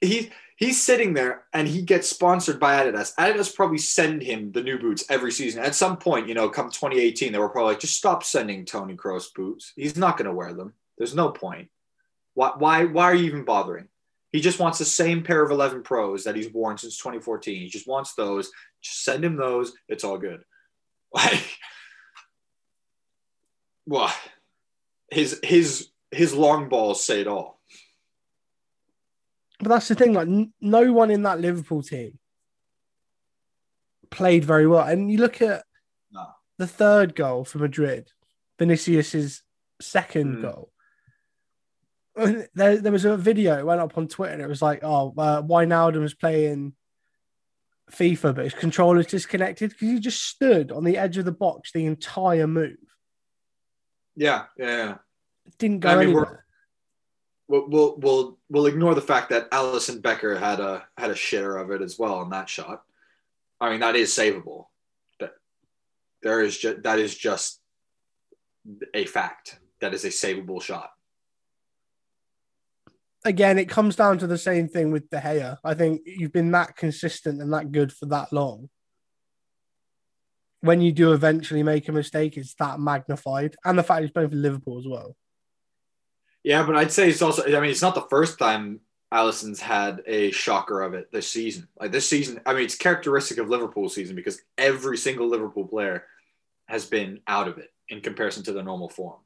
he 0.00 0.30
he's 0.60 0.80
sitting 0.80 1.14
there 1.14 1.44
and 1.52 1.66
he 1.66 1.82
gets 1.82 2.08
sponsored 2.08 2.60
by 2.60 2.76
Adidas. 2.76 3.14
Adidas 3.16 3.52
probably 3.52 3.78
send 3.78 4.22
him 4.22 4.52
the 4.52 4.62
new 4.62 4.78
boots 4.78 5.04
every 5.08 5.32
season. 5.32 5.62
At 5.62 5.74
some 5.74 5.96
point, 5.96 6.28
you 6.28 6.34
know, 6.34 6.50
come 6.50 6.70
2018, 6.70 7.32
they 7.32 7.38
were 7.38 7.48
probably 7.48 7.72
like, 7.72 7.80
just 7.80 7.96
stop 7.96 8.22
sending 8.22 8.64
Toni 8.64 8.94
Kroos 8.94 9.34
boots. 9.34 9.72
He's 9.74 9.96
not 9.96 10.16
going 10.16 10.26
to 10.26 10.34
wear 10.34 10.52
them. 10.52 10.74
There's 10.98 11.14
no 11.14 11.30
point. 11.30 11.70
Why, 12.34 12.52
why, 12.56 12.84
why 12.84 13.04
are 13.04 13.14
you 13.14 13.24
even 13.24 13.44
bothering? 13.44 13.88
He 14.32 14.40
just 14.40 14.60
wants 14.60 14.78
the 14.78 14.84
same 14.84 15.24
pair 15.24 15.42
of 15.42 15.50
11 15.50 15.82
Pros 15.82 16.24
that 16.24 16.36
he's 16.36 16.52
worn 16.52 16.78
since 16.78 16.98
2014. 16.98 17.56
He 17.56 17.68
just 17.68 17.88
wants 17.88 18.14
those. 18.14 18.52
Just 18.80 19.02
send 19.02 19.24
him 19.24 19.36
those. 19.36 19.72
It's 19.88 20.04
all 20.04 20.18
good. 20.18 20.44
Like, 21.12 21.58
well, 23.84 24.14
his 25.10 25.40
his 25.42 25.88
his 26.12 26.32
long 26.32 26.68
balls 26.68 27.04
say 27.04 27.20
it 27.20 27.26
all. 27.26 27.60
But 29.60 29.68
that's 29.68 29.88
the 29.88 29.94
thing. 29.94 30.14
Like, 30.14 30.28
n- 30.28 30.52
no 30.60 30.92
one 30.92 31.10
in 31.10 31.22
that 31.22 31.40
Liverpool 31.40 31.82
team 31.82 32.18
played 34.10 34.44
very 34.44 34.66
well. 34.66 34.86
And 34.86 35.10
you 35.10 35.18
look 35.18 35.40
at 35.42 35.64
No. 36.10 36.26
the 36.58 36.66
third 36.66 37.14
goal 37.14 37.44
for 37.44 37.58
Madrid, 37.58 38.10
Vinicius's 38.58 39.42
second 39.80 40.38
Mm. 40.38 40.42
goal. 40.42 40.72
There, 42.54 42.76
there 42.78 42.92
was 42.92 43.04
a 43.04 43.16
video 43.16 43.58
it 43.58 43.64
went 43.66 43.80
up 43.80 43.96
on 43.96 44.08
Twitter. 44.08 44.32
And 44.34 44.42
it 44.42 44.48
was 44.48 44.60
like, 44.62 44.80
"Oh, 44.82 45.14
uh, 45.16 45.42
Wijnaldum's 45.42 46.14
playing 46.14 46.74
FIFA, 47.90 48.34
but 48.34 48.44
his 48.44 48.54
controller's 48.54 49.06
disconnected 49.06 49.70
because 49.70 49.88
he 49.88 49.98
just 50.00 50.22
stood 50.22 50.70
on 50.72 50.84
the 50.84 50.98
edge 50.98 51.16
of 51.18 51.24
the 51.24 51.32
box 51.32 51.72
the 51.72 51.86
entire 51.86 52.46
move. 52.46 52.76
Yeah, 54.16 54.46
yeah. 54.56 54.66
yeah. 54.66 54.98
Didn't 55.58 55.80
go 55.80 55.88
I 55.90 55.96
mean, 56.04 56.14
we're- 56.14 56.26
anywhere." 56.26 56.46
We'll, 57.50 57.96
we'll 57.98 58.38
we'll 58.48 58.66
ignore 58.66 58.94
the 58.94 59.00
fact 59.00 59.30
that 59.30 59.50
Alisson 59.50 60.00
Becker 60.00 60.38
had 60.38 60.60
a 60.60 60.86
had 60.96 61.10
a 61.10 61.14
shitter 61.14 61.60
of 61.60 61.72
it 61.72 61.82
as 61.82 61.98
well 61.98 62.14
on 62.14 62.30
that 62.30 62.48
shot. 62.48 62.84
I 63.60 63.70
mean, 63.70 63.80
that 63.80 63.96
is 63.96 64.10
savable. 64.10 64.66
That 65.18 65.32
there 66.22 66.42
is 66.42 66.56
just 66.56 66.84
that 66.84 67.00
is 67.00 67.12
just 67.12 67.60
a 68.94 69.04
fact. 69.04 69.58
That 69.80 69.94
is 69.94 70.04
a 70.04 70.10
savable 70.10 70.62
shot. 70.62 70.92
again, 73.24 73.58
it 73.58 73.68
comes 73.68 73.96
down 73.96 74.18
to 74.18 74.28
the 74.28 74.38
same 74.38 74.68
thing 74.68 74.92
with 74.92 75.10
De 75.10 75.18
Gea. 75.18 75.58
I 75.64 75.74
think 75.74 76.02
you've 76.06 76.32
been 76.32 76.52
that 76.52 76.76
consistent 76.76 77.42
and 77.42 77.52
that 77.52 77.72
good 77.72 77.92
for 77.92 78.06
that 78.06 78.32
long. 78.32 78.68
When 80.60 80.80
you 80.80 80.92
do 80.92 81.14
eventually 81.14 81.64
make 81.64 81.88
a 81.88 81.92
mistake, 81.92 82.36
it's 82.36 82.54
that 82.60 82.78
magnified, 82.78 83.56
and 83.64 83.76
the 83.76 83.82
fact 83.82 84.02
he's 84.02 84.12
playing 84.12 84.30
for 84.30 84.36
Liverpool 84.36 84.78
as 84.78 84.86
well. 84.86 85.16
Yeah, 86.42 86.64
but 86.64 86.76
I'd 86.76 86.92
say 86.92 87.08
it's 87.08 87.22
also. 87.22 87.44
I 87.44 87.60
mean, 87.60 87.70
it's 87.70 87.82
not 87.82 87.94
the 87.94 88.06
first 88.08 88.38
time 88.38 88.80
Alisson's 89.12 89.60
had 89.60 90.02
a 90.06 90.30
shocker 90.30 90.82
of 90.82 90.94
it 90.94 91.10
this 91.12 91.30
season. 91.30 91.68
Like 91.78 91.92
this 91.92 92.08
season, 92.08 92.40
I 92.46 92.54
mean, 92.54 92.64
it's 92.64 92.76
characteristic 92.76 93.38
of 93.38 93.48
Liverpool 93.48 93.88
season 93.88 94.16
because 94.16 94.40
every 94.56 94.96
single 94.96 95.28
Liverpool 95.28 95.66
player 95.66 96.04
has 96.66 96.86
been 96.86 97.20
out 97.26 97.48
of 97.48 97.58
it 97.58 97.72
in 97.88 98.00
comparison 98.00 98.44
to 98.44 98.52
their 98.52 98.62
normal 98.62 98.88
form. 98.88 99.18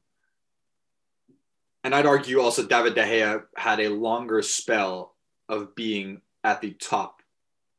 And 1.83 1.93
I'd 1.93 2.07
argue 2.07 2.41
also 2.41 2.65
David 2.65 2.95
De 2.95 3.03
Gea 3.03 3.43
had 3.55 3.79
a 3.79 3.89
longer 3.89 4.41
spell 4.41 5.13
of 5.47 5.75
being 5.75 6.21
at 6.43 6.59
the 6.59 6.71
top 6.71 7.21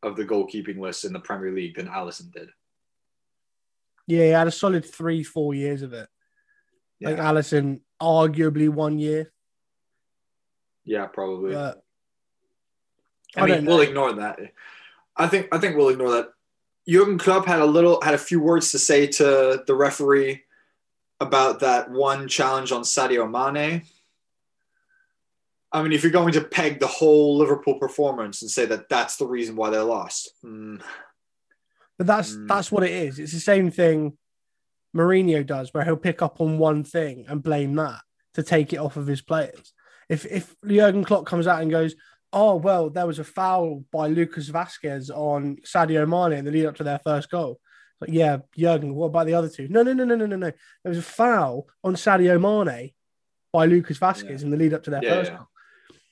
of 0.03 0.15
the 0.15 0.25
goalkeeping 0.25 0.79
list 0.79 1.05
in 1.05 1.13
the 1.13 1.19
Premier 1.19 1.51
League 1.51 1.77
than 1.77 1.89
Alisson 1.89 2.31
did. 2.33 2.49
Yeah, 4.07 4.23
he 4.23 4.29
had 4.29 4.47
a 4.47 4.53
solid 4.53 4.85
three, 4.85 5.25
four 5.25 5.55
years 5.55 5.83
of 5.83 5.93
it. 5.93 6.09
Yeah. 7.01 7.11
Alisson 7.11 7.81
arguably 8.01 8.69
one 8.69 8.99
year, 8.99 9.33
Yeah, 10.85 11.07
probably. 11.07 11.53
but 11.55 11.83
I, 13.37 13.43
I 13.43 13.47
mean, 13.47 13.67
we'll 13.67 13.81
ignore 13.81 14.15
that. 14.15 14.39
I 15.17 15.27
think 15.27 15.49
I 15.53 15.59
think 15.59 15.77
we'll 15.77 15.89
ignore 15.91 16.11
that. 16.13 16.29
Jurgen 16.89 17.19
Klopp 17.19 17.47
had 17.47 17.61
a 17.61 17.67
little 17.67 18.01
had 18.01 18.15
a 18.15 18.19
few 18.19 18.41
words 18.41 18.71
to 18.71 18.79
say 18.79 19.07
to 19.09 19.63
the 19.67 19.75
referee 19.75 20.43
about 21.21 21.61
that 21.61 21.91
one 21.91 22.29
challenge 22.29 22.73
on 22.73 22.83
Sadio 22.83 23.29
Mane. 23.31 23.83
I 25.73 25.83
mean, 25.83 25.93
if 25.93 26.03
you're 26.03 26.13
going 26.13 26.33
to 26.33 26.41
peg 26.43 26.79
the 26.81 26.87
whole 26.87 27.37
Liverpool 27.37 27.79
performance 27.79 28.41
and 28.41 28.51
say 28.51 28.65
that 28.67 28.89
that's 28.89 29.17
the 29.17 29.27
reason 29.27 29.57
why 29.57 29.69
they 29.71 29.79
lost, 29.79 30.31
mm, 30.45 30.81
but 31.99 32.07
that's 32.07 32.33
Mm. 32.35 32.49
that's 32.49 32.71
what 32.73 32.85
it 32.85 32.93
is. 32.93 33.19
It's 33.19 33.33
the 33.33 33.41
same 33.41 33.71
thing 33.71 34.17
Mourinho 34.97 35.45
does, 35.47 35.73
where 35.73 35.85
he'll 35.85 35.97
pick 35.97 36.23
up 36.23 36.41
on 36.41 36.59
one 36.59 36.83
thing 36.85 37.27
and 37.29 37.43
blame 37.43 37.75
that 37.75 38.01
to 38.35 38.43
take 38.43 38.73
it 38.73 38.79
off 38.79 38.97
of 38.97 39.07
his 39.07 39.23
players. 39.23 39.73
If 40.09 40.25
if 40.27 40.55
Jurgen 40.67 41.05
Klopp 41.05 41.27
comes 41.27 41.47
out 41.47 41.63
and 41.63 41.71
goes, 41.71 41.95
"Oh 42.33 42.57
well, 42.57 42.91
there 42.91 43.07
was 43.07 43.19
a 43.19 43.25
foul 43.25 43.85
by 43.93 44.09
Lucas 44.09 44.49
Vázquez 44.51 45.11
on 45.11 45.57
Sadio 45.65 46.07
Mane 46.09 46.39
in 46.39 46.45
the 46.45 46.51
lead 46.51 46.67
up 46.67 46.77
to 46.77 46.85
their 46.85 47.01
first 47.01 47.31
goal," 47.31 47.61
like, 48.01 48.11
yeah, 48.11 48.39
Jurgen, 48.57 48.95
what 48.95 49.07
about 49.07 49.27
the 49.27 49.35
other 49.35 49.49
two? 49.49 49.69
No, 49.69 49.83
no, 49.83 49.93
no, 49.93 50.05
no, 50.05 50.15
no, 50.17 50.27
no, 50.27 50.37
no. 50.37 50.51
There 50.83 50.91
was 50.91 50.99
a 50.99 51.03
foul 51.03 51.67
on 51.83 51.95
Sadio 51.95 52.41
Mane 52.41 52.93
by 53.53 53.67
Lucas 53.67 53.99
Vázquez 53.99 54.43
in 54.43 54.51
the 54.51 54.57
lead 54.57 54.75
up 54.75 54.83
to 54.85 54.91
their 54.91 55.03
Yeah, 55.03 55.11
first 55.11 55.31
yeah. 55.31 55.37
goal. 55.39 55.47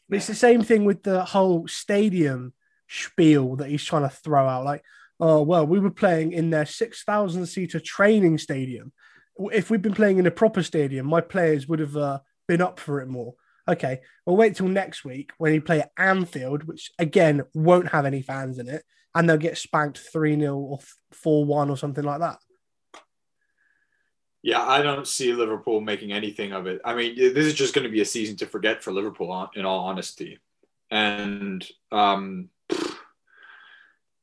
But 0.08 0.16
It's 0.16 0.26
the 0.26 0.34
same 0.34 0.62
thing 0.62 0.84
with 0.84 1.02
the 1.02 1.24
whole 1.24 1.66
stadium 1.68 2.52
spiel 2.88 3.56
that 3.56 3.68
he's 3.68 3.84
trying 3.84 4.02
to 4.02 4.14
throw 4.14 4.46
out. 4.46 4.64
Like, 4.64 4.84
oh, 5.24 5.40
well, 5.40 5.66
we 5.66 5.78
were 5.78 5.90
playing 5.90 6.32
in 6.32 6.50
their 6.50 6.66
6,000 6.66 7.46
seater 7.46 7.80
training 7.80 8.36
stadium. 8.36 8.92
If 9.38 9.70
we'd 9.70 9.80
been 9.80 9.94
playing 9.94 10.18
in 10.18 10.26
a 10.26 10.30
proper 10.30 10.62
stadium, 10.62 11.06
my 11.06 11.22
players 11.22 11.66
would 11.66 11.78
have 11.78 11.96
uh, 11.96 12.18
been 12.46 12.60
up 12.60 12.78
for 12.78 13.00
it 13.00 13.08
more. 13.08 13.34
Okay, 13.66 14.00
we'll 14.26 14.36
wait 14.36 14.54
till 14.54 14.68
next 14.68 15.02
week 15.02 15.30
when 15.38 15.54
you 15.54 15.62
play 15.62 15.80
at 15.80 15.92
Anfield, 15.96 16.64
which 16.64 16.92
again 16.98 17.42
won't 17.54 17.88
have 17.88 18.04
any 18.04 18.20
fans 18.20 18.58
in 18.58 18.68
it, 18.68 18.84
and 19.14 19.26
they'll 19.26 19.38
get 19.38 19.56
spanked 19.56 19.96
3 19.96 20.38
0 20.38 20.56
or 20.56 20.78
4 21.12 21.46
1 21.46 21.70
or 21.70 21.76
something 21.78 22.04
like 22.04 22.20
that. 22.20 22.38
yeah, 24.42 24.60
I 24.60 24.82
don't 24.82 25.08
see 25.08 25.32
Liverpool 25.32 25.80
making 25.80 26.12
anything 26.12 26.52
of 26.52 26.66
it. 26.66 26.82
I 26.84 26.94
mean, 26.94 27.16
this 27.16 27.46
is 27.46 27.54
just 27.54 27.72
going 27.72 27.86
to 27.86 27.90
be 27.90 28.02
a 28.02 28.04
season 28.04 28.36
to 28.36 28.46
forget 28.46 28.82
for 28.82 28.92
Liverpool, 28.92 29.48
in 29.56 29.64
all 29.64 29.86
honesty. 29.86 30.38
And 30.90 31.66
um, 31.90 32.50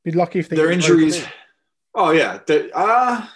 Be 0.04 0.12
lucky 0.12 0.40
if 0.40 0.48
they 0.48 0.56
their 0.56 0.70
injuries. 0.70 1.24
Oh 1.94 2.10
yeah, 2.10 2.40
they, 2.46 2.70
uh, 2.72 3.26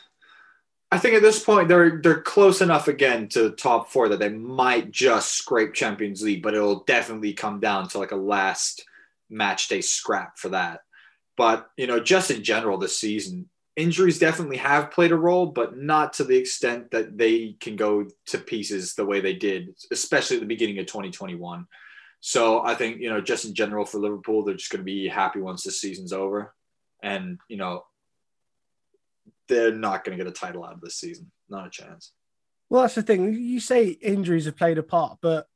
I 0.91 0.99
think 0.99 1.15
at 1.15 1.23
this 1.23 1.43
point 1.43 1.69
they're 1.69 2.01
they're 2.01 2.23
close 2.23 2.61
enough 2.61 2.89
again 2.89 3.29
to 3.31 3.51
top 3.51 3.91
four 3.91 4.09
that 4.09 4.19
they 4.19 4.29
might 4.29 4.91
just 4.91 5.33
scrape 5.33 5.75
Champions 5.75 6.23
League, 6.23 6.43
but 6.43 6.55
it'll 6.55 6.85
definitely 6.85 7.33
come 7.33 7.61
down 7.61 7.89
to 7.89 7.99
like 7.99 8.13
a 8.13 8.17
last 8.17 8.85
match 9.29 9.69
day 9.69 9.81
scrap 9.81 10.39
for 10.39 10.51
that. 10.51 10.81
But 11.37 11.69
you 11.77 11.87
know, 11.87 12.01
just 12.01 12.31
in 12.31 12.43
general 12.43 12.79
this 12.79 12.99
season, 12.99 13.49
injuries 13.77 14.19
definitely 14.19 14.57
have 14.57 14.91
played 14.91 15.13
a 15.13 15.17
role, 15.17 15.47
but 15.47 15.77
not 15.77 16.15
to 16.15 16.25
the 16.25 16.37
extent 16.37 16.91
that 16.93 17.19
they 17.19 17.57
can 17.61 17.77
go 17.77 18.07
to 18.27 18.39
pieces 18.39 18.95
the 18.95 19.05
way 19.05 19.21
they 19.21 19.35
did, 19.35 19.77
especially 19.93 20.37
at 20.37 20.41
the 20.41 20.47
beginning 20.47 20.79
of 20.79 20.87
2021. 20.87 21.67
So 22.21 22.61
I 22.65 22.75
think 22.75 23.01
you 23.01 23.09
know, 23.09 23.21
just 23.21 23.45
in 23.45 23.55
general 23.55 23.85
for 23.85 23.99
Liverpool, 23.99 24.45
they're 24.45 24.55
just 24.57 24.71
going 24.71 24.81
to 24.81 24.85
be 24.85 25.09
happy 25.09 25.41
once 25.41 25.63
this 25.63 25.81
season's 25.81 26.13
over, 26.13 26.55
and 27.03 27.39
you 27.49 27.57
know, 27.57 27.85
they're 29.49 29.73
not 29.75 30.05
going 30.05 30.17
to 30.17 30.23
get 30.25 30.31
a 30.31 30.35
title 30.35 30.65
out 30.65 30.75
of 30.75 30.81
this 30.81 30.97
season. 30.97 31.31
Not 31.49 31.67
a 31.67 31.71
chance. 31.71 32.13
Well, 32.69 32.83
that's 32.83 32.97
the 32.97 33.03
thing. 33.03 33.35
You 33.35 33.61
say 33.61 33.89
injuries 33.89 34.47
have 34.47 34.57
played 34.57 34.79
a 34.79 34.83
part, 34.83 35.19
but 35.23 35.47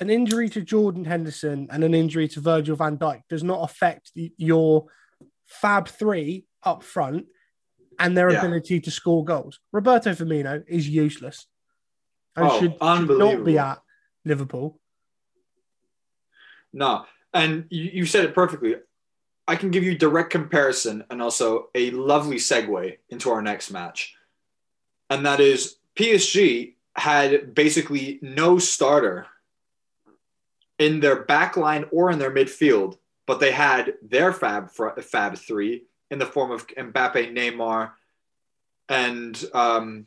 an 0.00 0.10
injury 0.10 0.48
to 0.50 0.60
Jordan 0.60 1.06
Henderson 1.06 1.66
and 1.70 1.82
an 1.82 1.94
injury 1.94 2.28
to 2.28 2.40
Virgil 2.40 2.76
van 2.76 2.98
Dijk 2.98 3.22
does 3.28 3.42
not 3.42 3.62
affect 3.62 4.12
the- 4.14 4.32
your 4.36 4.86
Fab 5.46 5.88
Three 5.88 6.46
up 6.62 6.82
front 6.82 7.26
and 7.98 8.16
their 8.16 8.30
Yeah. 8.30 8.38
ability 8.44 8.80
to 8.80 8.90
score 8.90 9.24
goals. 9.24 9.60
Roberto 9.72 10.12
Firmino 10.12 10.62
is 10.68 10.88
useless 10.88 11.46
and 12.36 12.46
Oh, 12.46 12.60
should, 12.60 12.72
should 12.72 13.18
not 13.18 13.44
be 13.44 13.56
at 13.58 13.80
Liverpool. 14.26 14.78
No, 16.72 17.04
and 17.32 17.66
you, 17.70 17.84
you 17.84 18.06
said 18.06 18.24
it 18.24 18.34
perfectly. 18.34 18.76
I 19.46 19.56
can 19.56 19.70
give 19.70 19.84
you 19.84 19.96
direct 19.96 20.30
comparison 20.30 21.04
and 21.10 21.22
also 21.22 21.68
a 21.74 21.90
lovely 21.90 22.36
segue 22.36 22.98
into 23.08 23.30
our 23.30 23.40
next 23.40 23.70
match. 23.70 24.14
And 25.08 25.24
that 25.24 25.40
is 25.40 25.76
PSG 25.96 26.74
had 26.94 27.54
basically 27.54 28.18
no 28.20 28.58
starter 28.58 29.26
in 30.78 31.00
their 31.00 31.24
back 31.24 31.56
line 31.56 31.86
or 31.90 32.10
in 32.10 32.18
their 32.18 32.30
midfield, 32.30 32.98
but 33.26 33.40
they 33.40 33.52
had 33.52 33.94
their 34.02 34.32
Fab 34.32 34.70
fr- 34.70 35.00
Fab 35.00 35.36
three 35.36 35.84
in 36.10 36.18
the 36.18 36.26
form 36.26 36.50
of 36.50 36.66
Mbappe, 36.66 37.32
Neymar, 37.32 37.92
and 38.88 39.44
um, 39.52 40.06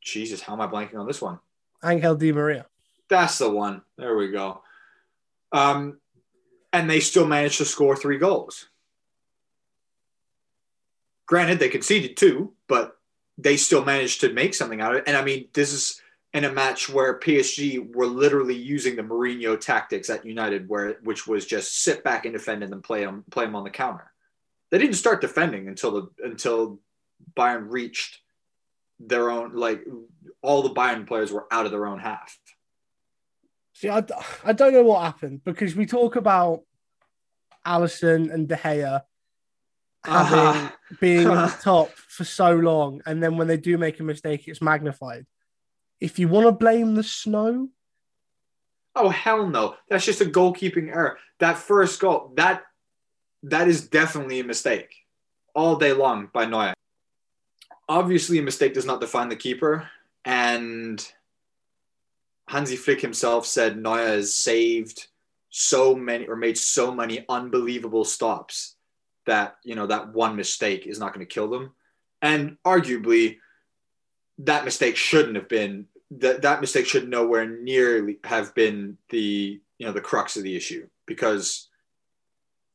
Jesus, 0.00 0.40
how 0.40 0.54
am 0.54 0.60
I 0.60 0.66
blanking 0.66 0.98
on 0.98 1.06
this 1.06 1.22
one? 1.22 1.38
Angel 1.84 2.14
Di 2.14 2.32
Maria. 2.32 2.66
That's 3.08 3.38
the 3.38 3.50
one. 3.50 3.82
There 3.96 4.16
we 4.16 4.30
go. 4.30 4.62
Um, 5.52 5.98
and 6.72 6.88
they 6.88 7.00
still 7.00 7.26
managed 7.26 7.58
to 7.58 7.64
score 7.64 7.96
three 7.96 8.18
goals. 8.18 8.68
Granted, 11.26 11.58
they 11.58 11.68
conceded 11.68 12.16
two, 12.16 12.52
but 12.68 12.96
they 13.36 13.56
still 13.56 13.84
managed 13.84 14.20
to 14.22 14.32
make 14.32 14.54
something 14.54 14.80
out 14.80 14.92
of 14.92 14.98
it. 14.98 15.04
And 15.06 15.16
I 15.16 15.22
mean, 15.22 15.48
this 15.52 15.72
is 15.72 16.00
in 16.34 16.44
a 16.44 16.52
match 16.52 16.88
where 16.88 17.18
PSG 17.18 17.94
were 17.94 18.06
literally 18.06 18.54
using 18.54 18.96
the 18.96 19.02
Mourinho 19.02 19.58
tactics 19.58 20.10
at 20.10 20.26
United, 20.26 20.68
where 20.68 20.98
which 21.02 21.26
was 21.26 21.46
just 21.46 21.82
sit 21.82 22.04
back 22.04 22.24
and 22.24 22.34
defend 22.34 22.62
and 22.62 22.72
then 22.72 22.82
play 22.82 23.04
them 23.04 23.24
play 23.30 23.44
them 23.44 23.56
on 23.56 23.64
the 23.64 23.70
counter. 23.70 24.12
They 24.70 24.78
didn't 24.78 24.96
start 24.96 25.20
defending 25.20 25.68
until 25.68 25.92
the 25.92 26.10
until 26.24 26.80
Bayern 27.36 27.66
reached 27.68 28.20
their 29.00 29.30
own 29.30 29.54
like 29.54 29.84
all 30.42 30.62
the 30.62 30.74
Bayern 30.74 31.06
players 31.06 31.32
were 31.32 31.46
out 31.50 31.64
of 31.64 31.72
their 31.72 31.86
own 31.86 31.98
half. 31.98 32.38
See, 33.78 33.88
I, 33.88 34.02
I 34.44 34.52
don't 34.54 34.72
know 34.72 34.82
what 34.82 35.04
happened 35.04 35.42
because 35.44 35.76
we 35.76 35.86
talk 35.86 36.16
about 36.16 36.62
Alisson 37.64 38.32
and 38.34 38.48
De 38.48 38.56
Gea 38.56 39.02
having 40.04 40.38
Ah. 40.40 40.76
being 41.00 41.28
at 41.28 41.46
the 41.58 41.62
top 41.62 41.90
for 41.90 42.24
so 42.24 42.56
long, 42.56 43.02
and 43.06 43.22
then 43.22 43.36
when 43.36 43.46
they 43.46 43.56
do 43.56 43.78
make 43.78 44.00
a 44.00 44.02
mistake, 44.02 44.48
it's 44.48 44.60
magnified. 44.60 45.26
If 46.00 46.18
you 46.18 46.26
want 46.26 46.46
to 46.46 46.52
blame 46.52 46.96
the 46.96 47.04
snow, 47.04 47.68
Oh 48.96 49.10
hell 49.10 49.46
no! 49.46 49.76
That's 49.88 50.04
just 50.04 50.22
a 50.22 50.24
goalkeeping 50.24 50.88
error. 50.88 51.16
That 51.38 51.56
first 51.56 52.00
goal, 52.00 52.32
that 52.34 52.64
that 53.44 53.68
is 53.68 53.86
definitely 53.88 54.40
a 54.40 54.44
mistake, 54.44 54.92
all 55.54 55.76
day 55.76 55.92
long 55.92 56.30
by 56.32 56.46
Neuer. 56.46 56.74
Obviously, 57.88 58.40
a 58.40 58.42
mistake 58.42 58.74
does 58.74 58.86
not 58.86 59.00
define 59.00 59.28
the 59.28 59.36
keeper, 59.36 59.88
and 60.24 60.98
Hansi 62.48 62.76
Flick 62.76 63.00
himself 63.00 63.46
said 63.46 63.76
Neuer 63.76 64.06
has 64.06 64.34
saved 64.34 65.08
so 65.50 65.94
many 65.94 66.26
or 66.26 66.36
made 66.36 66.58
so 66.58 66.92
many 66.92 67.24
unbelievable 67.28 68.04
stops 68.04 68.76
that 69.26 69.56
you 69.62 69.74
know 69.74 69.86
that 69.86 70.14
one 70.14 70.34
mistake 70.36 70.86
is 70.86 70.98
not 70.98 71.12
going 71.12 71.24
to 71.24 71.32
kill 71.32 71.48
them, 71.48 71.72
and 72.22 72.56
arguably 72.64 73.38
that 74.38 74.64
mistake 74.64 74.96
shouldn't 74.96 75.36
have 75.36 75.48
been 75.48 75.86
that 76.10 76.42
that 76.42 76.60
mistake 76.60 76.86
should 76.86 77.08
nowhere 77.08 77.46
nearly 77.46 78.18
have 78.24 78.54
been 78.54 78.96
the 79.10 79.60
you 79.78 79.86
know 79.86 79.92
the 79.92 80.00
crux 80.00 80.36
of 80.36 80.42
the 80.42 80.56
issue 80.56 80.88
because 81.06 81.68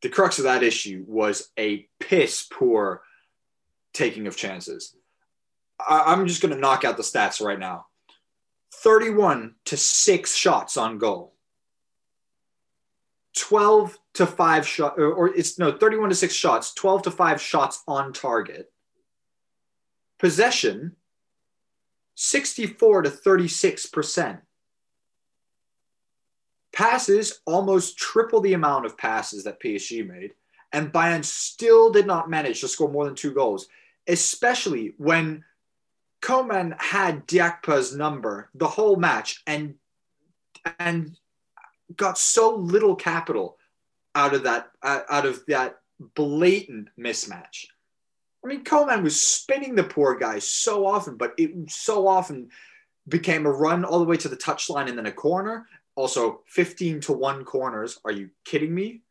the 0.04 0.10
crux 0.10 0.38
of 0.38 0.44
that 0.44 0.64
issue 0.64 1.04
was 1.08 1.50
a 1.58 1.88
piss 2.00 2.46
poor 2.52 3.02
taking 3.94 4.28
of 4.28 4.36
chances. 4.38 4.96
I, 5.80 6.04
I'm 6.08 6.28
just 6.28 6.42
going 6.42 6.54
to 6.54 6.60
knock 6.60 6.84
out 6.84 6.98
the 6.98 7.04
stats 7.04 7.44
right 7.44 7.60
now. 7.60 7.88
31 8.82 9.56
to 9.66 9.78
6 9.78 10.36
shots 10.36 10.78
on 10.78 10.98
goal. 10.98 11.34
12 13.36 13.98
to 14.14 14.26
5 14.28 14.68
shot 14.68 15.00
or, 15.00 15.12
or 15.12 15.36
it's 15.36 15.58
no 15.58 15.72
31 15.72 16.10
to 16.10 16.16
6 16.16 16.34
shots, 16.34 16.74
12 16.74 17.04
to 17.04 17.12
5 17.12 17.42
shots 17.42 17.84
on 17.88 18.14
target. 18.14 18.72
Possession 20.20 20.96
64 22.16 23.04
to 23.04 23.10
36%. 23.10 24.42
Passes 26.72 27.40
almost 27.46 27.98
triple 27.98 28.42
the 28.42 28.54
amount 28.54 28.86
of 28.86 28.98
passes 28.98 29.44
that 29.44 29.62
PSG 29.62 30.08
made, 30.08 30.32
and 30.72 30.92
Bayern 30.92 31.24
still 31.24 31.92
did 31.92 32.08
not 32.08 32.30
manage 32.30 32.62
to 32.62 32.68
score 32.68 32.90
more 32.90 33.06
than 33.06 33.16
two 33.16 33.32
goals, 33.32 33.68
especially 34.08 34.94
when 34.98 35.44
Coman 36.24 36.74
had 36.78 37.28
Dagba's 37.28 37.94
number 37.94 38.50
the 38.56 38.68
whole 38.68 38.96
match 38.96 39.44
and 39.46 39.76
and 40.80 41.18
got 41.98 42.18
so 42.18 42.56
little 42.56 42.96
capital 42.96 43.58
out 44.16 44.34
of 44.34 44.44
that 44.44 44.72
uh, 44.82 45.02
out 45.10 45.26
of 45.26 45.46
that 45.48 45.80
blatant 46.16 46.88
mismatch. 46.98 47.66
I 48.44 48.48
mean, 48.48 48.64
Coman 48.64 49.04
was 49.04 49.22
spinning 49.22 49.76
the 49.76 49.84
poor 49.84 50.18
guy 50.18 50.40
so 50.40 50.86
often, 50.88 51.18
but 51.18 51.34
it 51.38 51.52
so 51.70 52.08
often 52.08 52.50
became 53.08 53.46
a 53.46 53.52
run 53.52 53.84
all 53.84 54.00
the 54.00 54.06
way 54.06 54.18
to 54.18 54.30
the 54.30 54.38
touchline 54.38 54.88
and 54.88 54.98
then 54.98 55.06
a 55.06 55.12
corner. 55.12 55.68
Also, 55.96 56.42
15 56.48 57.02
to 57.02 57.14
1 57.14 57.46
corners. 57.46 58.00
Are 58.04 58.12
you 58.12 58.30
kidding 58.46 58.74
me? 58.74 59.02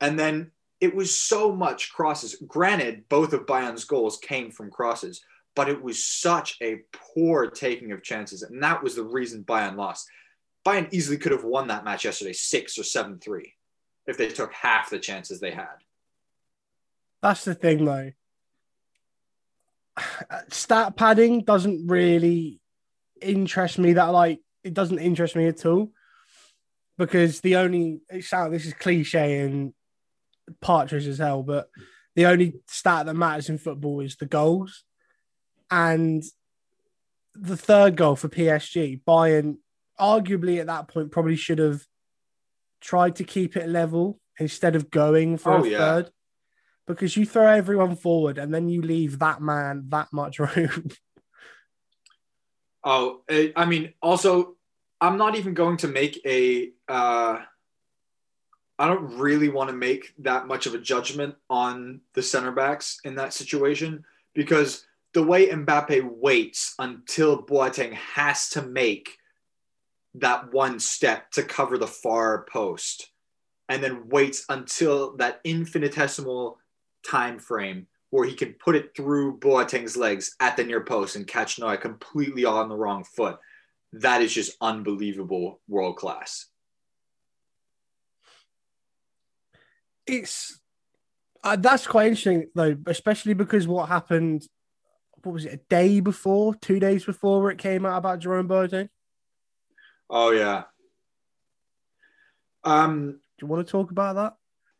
And 0.00 0.18
then 0.18 0.50
it 0.80 0.94
was 0.94 1.16
so 1.16 1.54
much 1.54 1.92
crosses. 1.92 2.36
Granted, 2.46 3.08
both 3.08 3.32
of 3.32 3.46
Bayern's 3.46 3.84
goals 3.84 4.18
came 4.18 4.50
from 4.50 4.70
crosses, 4.70 5.22
but 5.54 5.68
it 5.68 5.82
was 5.82 6.04
such 6.04 6.56
a 6.62 6.82
poor 6.92 7.48
taking 7.48 7.92
of 7.92 8.02
chances. 8.02 8.42
And 8.42 8.62
that 8.62 8.82
was 8.82 8.94
the 8.96 9.04
reason 9.04 9.44
Bayern 9.44 9.76
lost. 9.76 10.08
Bayern 10.66 10.92
easily 10.92 11.18
could 11.18 11.32
have 11.32 11.44
won 11.44 11.68
that 11.68 11.84
match 11.84 12.04
yesterday, 12.04 12.32
6 12.32 12.78
or 12.78 12.82
7 12.82 13.18
3, 13.18 13.52
if 14.06 14.16
they 14.16 14.28
took 14.28 14.52
half 14.52 14.90
the 14.90 14.98
chances 14.98 15.40
they 15.40 15.52
had. 15.52 15.76
That's 17.22 17.44
the 17.44 17.54
thing, 17.54 17.84
though. 17.84 18.12
Stat 20.48 20.96
padding 20.96 21.42
doesn't 21.42 21.86
really 21.86 22.60
interest 23.22 23.78
me 23.78 23.94
that 23.94 24.06
like 24.06 24.40
it 24.62 24.74
doesn't 24.74 24.98
interest 24.98 25.36
me 25.36 25.46
at 25.46 25.64
all 25.64 25.90
because 26.98 27.40
the 27.40 27.56
only 27.56 28.00
it 28.10 28.24
sounds 28.24 28.52
this 28.52 28.66
is 28.66 28.74
cliche 28.74 29.40
and 29.40 29.72
partridge 30.60 31.06
as 31.06 31.18
hell, 31.18 31.42
but 31.42 31.68
the 32.14 32.26
only 32.26 32.54
stat 32.66 33.06
that 33.06 33.14
matters 33.14 33.48
in 33.48 33.58
football 33.58 34.00
is 34.00 34.16
the 34.16 34.26
goals. 34.26 34.84
And 35.70 36.22
the 37.34 37.56
third 37.56 37.96
goal 37.96 38.16
for 38.16 38.28
PSG, 38.28 39.02
Bayern 39.06 39.56
arguably 39.98 40.60
at 40.60 40.66
that 40.66 40.88
point 40.88 41.12
probably 41.12 41.36
should 41.36 41.58
have 41.58 41.84
tried 42.80 43.16
to 43.16 43.24
keep 43.24 43.56
it 43.56 43.68
level 43.68 44.20
instead 44.38 44.76
of 44.76 44.90
going 44.90 45.38
for 45.38 45.58
Oh, 45.58 45.64
a 45.64 45.68
yeah. 45.68 45.78
third. 45.78 46.10
Because 46.86 47.16
you 47.16 47.24
throw 47.24 47.46
everyone 47.46 47.96
forward 47.96 48.36
and 48.36 48.52
then 48.52 48.68
you 48.68 48.82
leave 48.82 49.18
that 49.20 49.40
man 49.40 49.86
that 49.88 50.08
much 50.12 50.38
room. 50.56 50.88
Oh, 52.84 53.22
eh, 53.28 53.48
I 53.56 53.64
mean, 53.64 53.94
also, 54.02 54.56
I'm 55.00 55.16
not 55.16 55.36
even 55.36 55.54
going 55.54 55.78
to 55.78 55.88
make 55.88 56.20
a. 56.26 56.72
Uh, 56.86 57.38
I 58.78 58.88
don't 58.88 59.18
really 59.18 59.48
want 59.48 59.70
to 59.70 59.76
make 59.76 60.12
that 60.18 60.46
much 60.46 60.66
of 60.66 60.74
a 60.74 60.78
judgment 60.78 61.36
on 61.48 62.00
the 62.14 62.22
center 62.22 62.50
backs 62.52 63.00
in 63.04 63.14
that 63.14 63.32
situation 63.32 64.04
because 64.34 64.84
the 65.14 65.22
way 65.22 65.48
Mbappe 65.48 66.02
waits 66.02 66.74
until 66.78 67.42
Boateng 67.42 67.94
has 67.94 68.48
to 68.50 68.62
make 68.62 69.16
that 70.14 70.52
one 70.52 70.78
step 70.78 71.30
to 71.32 71.42
cover 71.42 71.78
the 71.78 71.86
far 71.86 72.46
post, 72.50 73.10
and 73.68 73.82
then 73.82 74.08
waits 74.08 74.44
until 74.48 75.16
that 75.16 75.40
infinitesimal 75.44 76.58
time 77.08 77.38
frame 77.38 77.86
where 78.10 78.26
he 78.26 78.34
can 78.34 78.54
put 78.64 78.76
it 78.76 78.94
through 78.96 79.38
Boateng's 79.38 79.96
legs 79.96 80.36
at 80.38 80.56
the 80.56 80.64
near 80.64 80.84
post 80.84 81.16
and 81.16 81.26
catch 81.26 81.58
Neuer 81.58 81.76
completely 81.76 82.44
on 82.44 82.68
the 82.68 82.76
wrong 82.76 83.02
foot. 83.02 83.38
That 83.92 84.22
is 84.22 84.32
just 84.32 84.56
unbelievable 84.60 85.60
world 85.66 85.96
class. 85.96 86.46
it's 90.06 90.60
uh, 91.42 91.56
that's 91.56 91.86
quite 91.86 92.06
interesting 92.06 92.48
though, 92.54 92.76
especially 92.86 93.34
because 93.34 93.66
what 93.68 93.88
happened. 93.88 94.46
What 95.24 95.32
was 95.32 95.44
it? 95.44 95.52
A 95.54 95.56
day 95.68 96.00
before, 96.00 96.54
two 96.54 96.78
days 96.78 97.04
before, 97.04 97.50
it 97.50 97.58
came 97.58 97.86
out 97.86 97.98
about 97.98 98.20
Jerome 98.20 98.48
Boateng. 98.48 98.88
Oh 100.10 100.30
yeah. 100.30 100.64
Um, 102.62 103.12
Do 103.38 103.46
you 103.46 103.48
want 103.48 103.66
to 103.66 103.70
talk 103.70 103.90
about 103.90 104.16
that? 104.16 104.36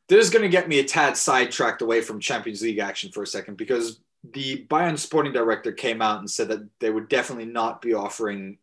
this 0.09 0.23
is 0.23 0.31
going 0.31 0.43
to 0.43 0.51
get 0.51 0.69
me 0.69 0.79
a 0.81 0.85
tad 0.85 1.17
sidetracked 1.17 1.81
away 1.81 2.03
from 2.03 2.21
Champions 2.21 2.61
League 2.61 2.79
action 2.79 3.11
for 3.11 3.23
a 3.23 3.27
second 3.27 3.57
because 3.57 4.01
the 4.33 4.67
Bayern 4.69 4.99
sporting 4.99 5.33
director 5.33 5.73
came 5.73 6.03
out 6.03 6.19
and 6.19 6.31
said 6.31 6.49
that 6.49 6.61
they 6.79 6.91
would 6.91 7.09
definitely 7.09 7.47
not 7.47 7.81
be 7.81 7.95
offering 7.95 8.59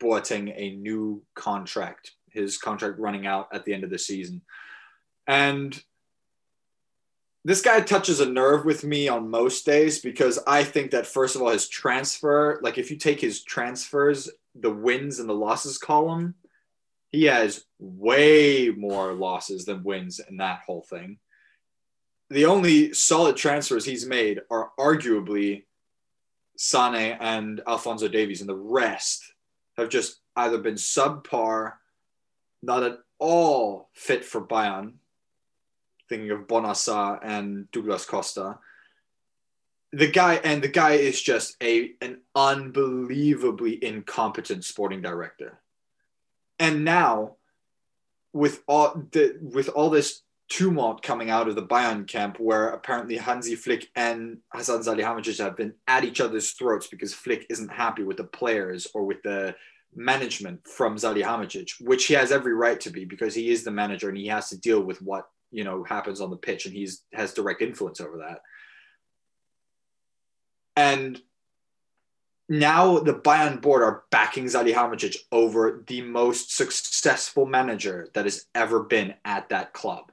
Boateng 0.00 0.52
a 0.56 0.76
new 0.76 1.22
contract. 1.34 2.12
His 2.30 2.56
contract 2.56 2.98
running 2.98 3.26
out 3.26 3.48
at 3.52 3.64
the 3.64 3.74
end 3.74 3.84
of 3.84 3.90
the 3.90 3.98
season, 3.98 4.42
and 5.26 5.78
this 7.44 7.62
guy 7.62 7.80
touches 7.80 8.20
a 8.20 8.28
nerve 8.28 8.64
with 8.64 8.84
me 8.84 9.08
on 9.08 9.30
most 9.30 9.64
days 9.64 10.00
because 10.00 10.38
I 10.46 10.64
think 10.64 10.90
that 10.90 11.06
first 11.06 11.36
of 11.36 11.42
all 11.42 11.50
his 11.50 11.68
transfer, 11.68 12.60
like 12.62 12.78
if 12.78 12.90
you 12.90 12.96
take 12.96 13.20
his 13.20 13.42
transfers, 13.42 14.28
the 14.54 14.70
wins 14.70 15.18
and 15.18 15.28
the 15.28 15.34
losses 15.34 15.78
column, 15.78 16.34
he 17.10 17.24
has 17.24 17.64
way 17.78 18.70
more 18.76 19.14
losses 19.14 19.64
than 19.64 19.82
wins 19.82 20.20
in 20.20 20.38
that 20.38 20.60
whole 20.66 20.82
thing. 20.82 21.18
The 22.30 22.44
only 22.44 22.92
solid 22.92 23.36
transfers 23.36 23.84
he's 23.84 24.04
made 24.04 24.40
are 24.50 24.72
arguably 24.78 25.64
Sane 26.58 27.16
and 27.20 27.62
Alphonso 27.66 28.08
Davies, 28.08 28.40
and 28.40 28.48
the 28.48 28.56
rest 28.56 29.32
have 29.78 29.88
just 29.88 30.20
either 30.36 30.58
been 30.58 30.74
subpar, 30.74 31.74
not 32.62 32.82
at 32.82 32.98
all 33.18 33.88
fit 33.94 34.24
for 34.24 34.44
Bayern. 34.44 34.94
Thinking 36.08 36.30
of 36.30 36.46
Bouna 36.46 36.72
Sarr 36.72 37.18
and 37.22 37.70
Douglas 37.70 38.04
Costa. 38.04 38.58
The 39.92 40.10
guy 40.10 40.34
and 40.36 40.62
the 40.62 40.68
guy 40.68 40.92
is 40.92 41.20
just 41.20 41.56
a 41.62 41.92
an 42.00 42.20
unbelievably 42.34 43.82
incompetent 43.82 44.64
sporting 44.64 45.00
director 45.00 45.58
and 46.58 46.84
now 46.84 47.36
with 48.32 48.62
all 48.66 49.02
the 49.12 49.38
with 49.40 49.68
all 49.68 49.90
this 49.90 50.22
tumult 50.48 51.02
coming 51.02 51.28
out 51.28 51.48
of 51.48 51.54
the 51.54 51.62
Bayern 51.66 52.06
camp, 52.06 52.40
where 52.40 52.70
apparently 52.70 53.16
Hansi 53.16 53.54
Flick 53.54 53.88
and 53.94 54.38
Hassan 54.50 54.80
Salihamidzic 54.80 55.38
have 55.38 55.56
been 55.56 55.74
at 55.86 56.04
each 56.04 56.20
other's 56.20 56.52
throats 56.52 56.86
because 56.86 57.12
Flick 57.12 57.46
isn't 57.50 57.70
happy 57.70 58.02
with 58.02 58.16
the 58.16 58.24
players 58.24 58.86
or 58.94 59.04
with 59.04 59.22
the 59.22 59.54
management 59.94 60.66
from 60.66 60.96
Salihamidzic, 60.96 61.72
which 61.80 62.06
he 62.06 62.14
has 62.14 62.32
every 62.32 62.54
right 62.54 62.80
to 62.80 62.90
be 62.90 63.04
because 63.04 63.34
he 63.34 63.50
is 63.50 63.62
the 63.62 63.70
manager 63.70 64.08
and 64.08 64.16
he 64.16 64.26
has 64.28 64.48
to 64.48 64.58
deal 64.58 64.80
with 64.80 65.02
what 65.02 65.28
you 65.50 65.64
know 65.64 65.84
happens 65.84 66.20
on 66.20 66.30
the 66.30 66.36
pitch 66.36 66.66
and 66.66 66.74
he's 66.74 67.04
has 67.12 67.34
direct 67.34 67.62
influence 67.62 68.00
over 68.00 68.18
that. 68.18 68.40
And 70.76 71.20
now 72.48 72.98
the 73.00 73.14
Bayern 73.14 73.60
board 73.60 73.82
are 73.82 74.04
backing 74.10 74.44
Salihamidzic 74.44 75.16
over 75.30 75.84
the 75.86 76.00
most 76.02 76.54
successful 76.54 77.44
manager 77.44 78.08
that 78.14 78.24
has 78.24 78.46
ever 78.54 78.84
been 78.84 79.14
at 79.24 79.50
that 79.50 79.72
club. 79.72 80.10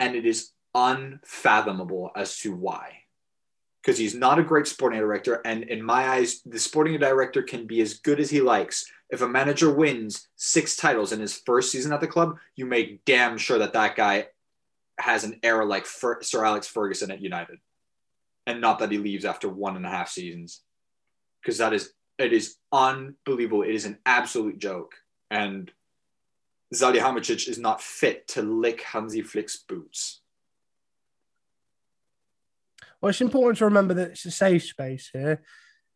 And 0.00 0.16
it 0.16 0.26
is 0.26 0.50
unfathomable 0.74 2.10
as 2.14 2.36
to 2.38 2.54
why. 2.54 2.98
Because 3.80 3.98
he's 3.98 4.14
not 4.14 4.38
a 4.38 4.44
great 4.44 4.66
sporting 4.66 5.00
director. 5.00 5.40
And 5.44 5.64
in 5.64 5.82
my 5.82 6.08
eyes, 6.08 6.42
the 6.44 6.58
sporting 6.58 6.98
director 7.00 7.42
can 7.42 7.66
be 7.66 7.80
as 7.80 7.94
good 7.94 8.20
as 8.20 8.30
he 8.30 8.40
likes. 8.40 8.84
If 9.12 9.20
a 9.20 9.28
manager 9.28 9.70
wins 9.70 10.26
six 10.36 10.74
titles 10.74 11.12
in 11.12 11.20
his 11.20 11.36
first 11.36 11.70
season 11.70 11.92
at 11.92 12.00
the 12.00 12.08
club, 12.08 12.38
you 12.56 12.64
make 12.64 13.04
damn 13.04 13.36
sure 13.36 13.58
that 13.58 13.74
that 13.74 13.94
guy 13.94 14.28
has 14.98 15.22
an 15.22 15.38
era 15.42 15.66
like 15.66 15.84
Fer- 15.84 16.22
Sir 16.22 16.44
Alex 16.44 16.66
Ferguson 16.66 17.10
at 17.10 17.20
United. 17.20 17.58
And 18.46 18.60
not 18.60 18.78
that 18.78 18.90
he 18.90 18.96
leaves 18.96 19.26
after 19.26 19.50
one 19.50 19.76
and 19.76 19.84
a 19.84 19.90
half 19.90 20.08
seasons 20.08 20.62
because 21.40 21.58
that 21.58 21.74
is 21.74 21.92
it 22.18 22.32
is 22.32 22.56
unbelievable. 22.72 23.62
It 23.62 23.74
is 23.74 23.84
an 23.84 23.98
absolute 24.06 24.58
joke, 24.58 24.94
and 25.30 25.70
Salihamidzic 26.74 27.48
is 27.48 27.58
not 27.58 27.80
fit 27.80 28.28
to 28.28 28.42
lick 28.42 28.82
Hansi 28.82 29.22
Flick's 29.22 29.56
boots. 29.56 30.20
Well, 33.00 33.10
it's 33.10 33.20
important 33.20 33.58
to 33.58 33.64
remember 33.64 33.94
that 33.94 34.12
it's 34.12 34.24
a 34.24 34.30
safe 34.30 34.64
space 34.64 35.10
here. 35.12 35.42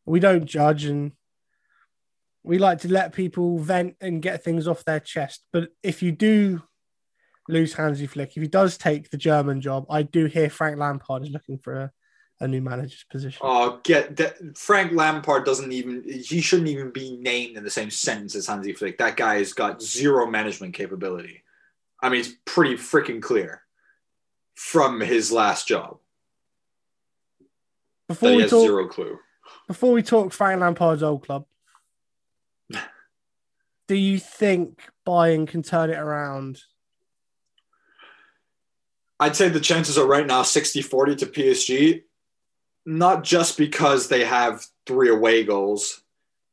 We 0.05 0.21
don't 0.21 0.47
judge 0.47 0.85
and 0.85 1.13
we 2.47 2.59
like 2.59 2.79
to 2.81 2.89
let 2.89 3.13
people 3.13 3.59
vent 3.59 3.97
and 4.01 4.23
get 4.23 4.45
things 4.45 4.69
off 4.69 4.85
their 4.85 5.01
chest. 5.01 5.45
But 5.53 5.71
if 5.83 6.03
you 6.03 6.13
do 6.13 6.63
lose 7.49 7.75
Hansi 7.75 8.07
Flick, 8.07 8.37
if 8.37 8.43
he 8.43 8.49
does 8.49 8.79
take 8.79 9.11
the 9.11 9.17
German 9.17 9.61
job, 9.61 9.87
I 9.91 10.03
do 10.03 10.27
hear 10.27 10.49
Frank 10.49 10.79
Lampard 10.79 11.25
is 11.25 11.31
looking 11.31 11.59
for 11.59 11.75
a, 11.75 11.93
a 12.41 12.47
new 12.47 12.63
manager's 12.63 13.05
position. 13.11 13.41
Oh, 13.43 13.81
get 13.83 14.17
that, 14.17 14.57
Frank 14.57 14.93
Lampard 14.93 15.45
doesn't 15.45 15.73
even 15.73 16.05
he 16.07 16.41
shouldn't 16.41 16.69
even 16.69 16.93
be 16.93 17.17
named 17.17 17.57
in 17.57 17.65
the 17.65 17.71
same 17.71 17.91
sentence 17.91 18.37
as 18.37 18.47
Hansi 18.47 18.73
Flick. 18.75 18.99
That 18.99 19.17
guy 19.17 19.39
has 19.39 19.53
got 19.53 19.83
zero 19.83 20.27
management 20.27 20.75
capability. 20.75 21.43
I 22.01 22.11
mean, 22.11 22.21
it's 22.21 22.33
pretty 22.45 22.77
freaking 22.77 23.21
clear 23.21 23.63
from 24.55 25.01
his 25.01 25.33
last 25.33 25.67
job 25.67 25.99
Before 28.09 28.35
we 28.37 28.43
has 28.43 28.51
talk, 28.51 28.67
zero 28.67 28.87
clue. 28.87 29.19
before 29.67 29.93
we 29.93 30.03
talk 30.03 30.33
Frank 30.33 30.61
Lampard's 30.61 31.03
old 31.03 31.25
club, 31.27 31.45
do 33.89 33.95
you 33.95 34.19
think 34.19 34.83
Bayern 35.07 35.47
can 35.47 35.63
turn 35.63 35.91
it 35.91 35.99
around? 35.99 36.61
I'd 39.19 39.37
say 39.37 39.49
the 39.49 39.61
chances 39.61 39.97
are 39.97 40.07
right 40.07 40.27
now 40.27 40.43
60 40.43 40.83
40 40.83 41.17
to 41.17 41.27
PSG, 41.27 42.03
not 42.85 43.25
just 43.25 43.57
because 43.57 44.09
they 44.09 44.25
have 44.25 44.65
three 44.87 45.09
away 45.09 45.45
goals, 45.45 46.03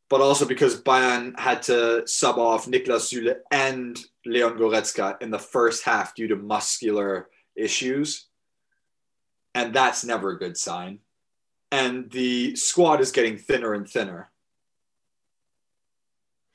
but 0.10 0.22
also 0.22 0.46
because 0.46 0.82
Bayern 0.82 1.38
had 1.40 1.64
to 1.64 2.08
sub 2.08 2.38
off 2.38 2.68
Niklas 2.68 3.12
Süle 3.12 3.36
and 3.52 4.00
Leon 4.26 4.58
Goretzka 4.58 5.22
in 5.22 5.32
the 5.32 5.40
first 5.40 5.84
half 5.84 6.16
due 6.16 6.28
to 6.28 6.36
muscular 6.36 7.30
issues. 7.56 8.28
And 9.56 9.74
that's 9.74 10.06
never 10.06 10.32
a 10.32 10.40
good 10.40 10.58
sign. 10.58 11.00
And 11.72 12.10
the 12.12 12.56
squad 12.56 13.02
is 13.02 13.12
getting 13.12 13.38
thinner 13.38 13.74
and 13.74 13.90
thinner. 13.90 14.30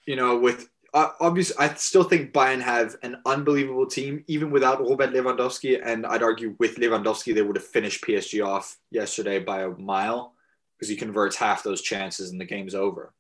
You 0.09 0.17
know, 0.17 0.39
with 0.39 0.71
uh, 0.95 1.11
obviously, 1.21 1.55
I 1.59 1.75
still 1.75 2.03
think 2.03 2.33
Bayern 2.33 2.63
have 2.63 2.97
an 3.03 3.19
unbelievable 3.27 3.87
team, 3.87 4.25
even 4.27 4.51
without 4.51 4.81
Robert 4.81 5.13
Lewandowski. 5.13 5.79
And 5.85 6.07
I'd 6.07 6.23
argue 6.23 6.57
with 6.59 6.77
Lewandowski, 6.77 7.35
they 7.35 7.43
would 7.43 7.57
have 7.57 7.67
finished 7.67 8.03
PSG 8.03 8.43
off 8.45 8.79
yesterday 8.91 9.39
by 9.39 9.65
a 9.65 9.69
mile 9.69 10.33
because 10.75 10.89
he 10.89 10.97
converts 10.97 11.37
half 11.37 11.63
those 11.63 11.83
chances 11.83 12.31
and 12.31 12.41
the 12.41 12.47
game's 12.47 12.75
over. 12.75 13.13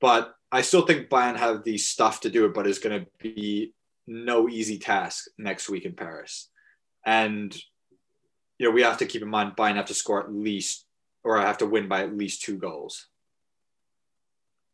But 0.00 0.36
I 0.52 0.62
still 0.62 0.86
think 0.86 1.08
Bayern 1.08 1.36
have 1.36 1.64
the 1.64 1.76
stuff 1.76 2.20
to 2.20 2.30
do 2.30 2.44
it, 2.44 2.54
but 2.54 2.68
it's 2.68 2.78
going 2.78 3.00
to 3.00 3.06
be 3.20 3.74
no 4.06 4.48
easy 4.48 4.78
task 4.78 5.24
next 5.36 5.68
week 5.68 5.86
in 5.86 5.94
Paris. 5.94 6.50
And 7.04 7.52
you 8.58 8.68
know, 8.68 8.70
we 8.72 8.82
have 8.82 8.98
to 8.98 9.06
keep 9.06 9.22
in 9.22 9.28
mind 9.28 9.56
Bayern 9.56 9.74
have 9.74 9.86
to 9.86 9.94
score 9.94 10.22
at 10.22 10.32
least, 10.32 10.86
or 11.24 11.36
have 11.38 11.58
to 11.58 11.66
win 11.66 11.88
by 11.88 12.02
at 12.02 12.16
least 12.16 12.42
two 12.42 12.58
goals. 12.58 13.08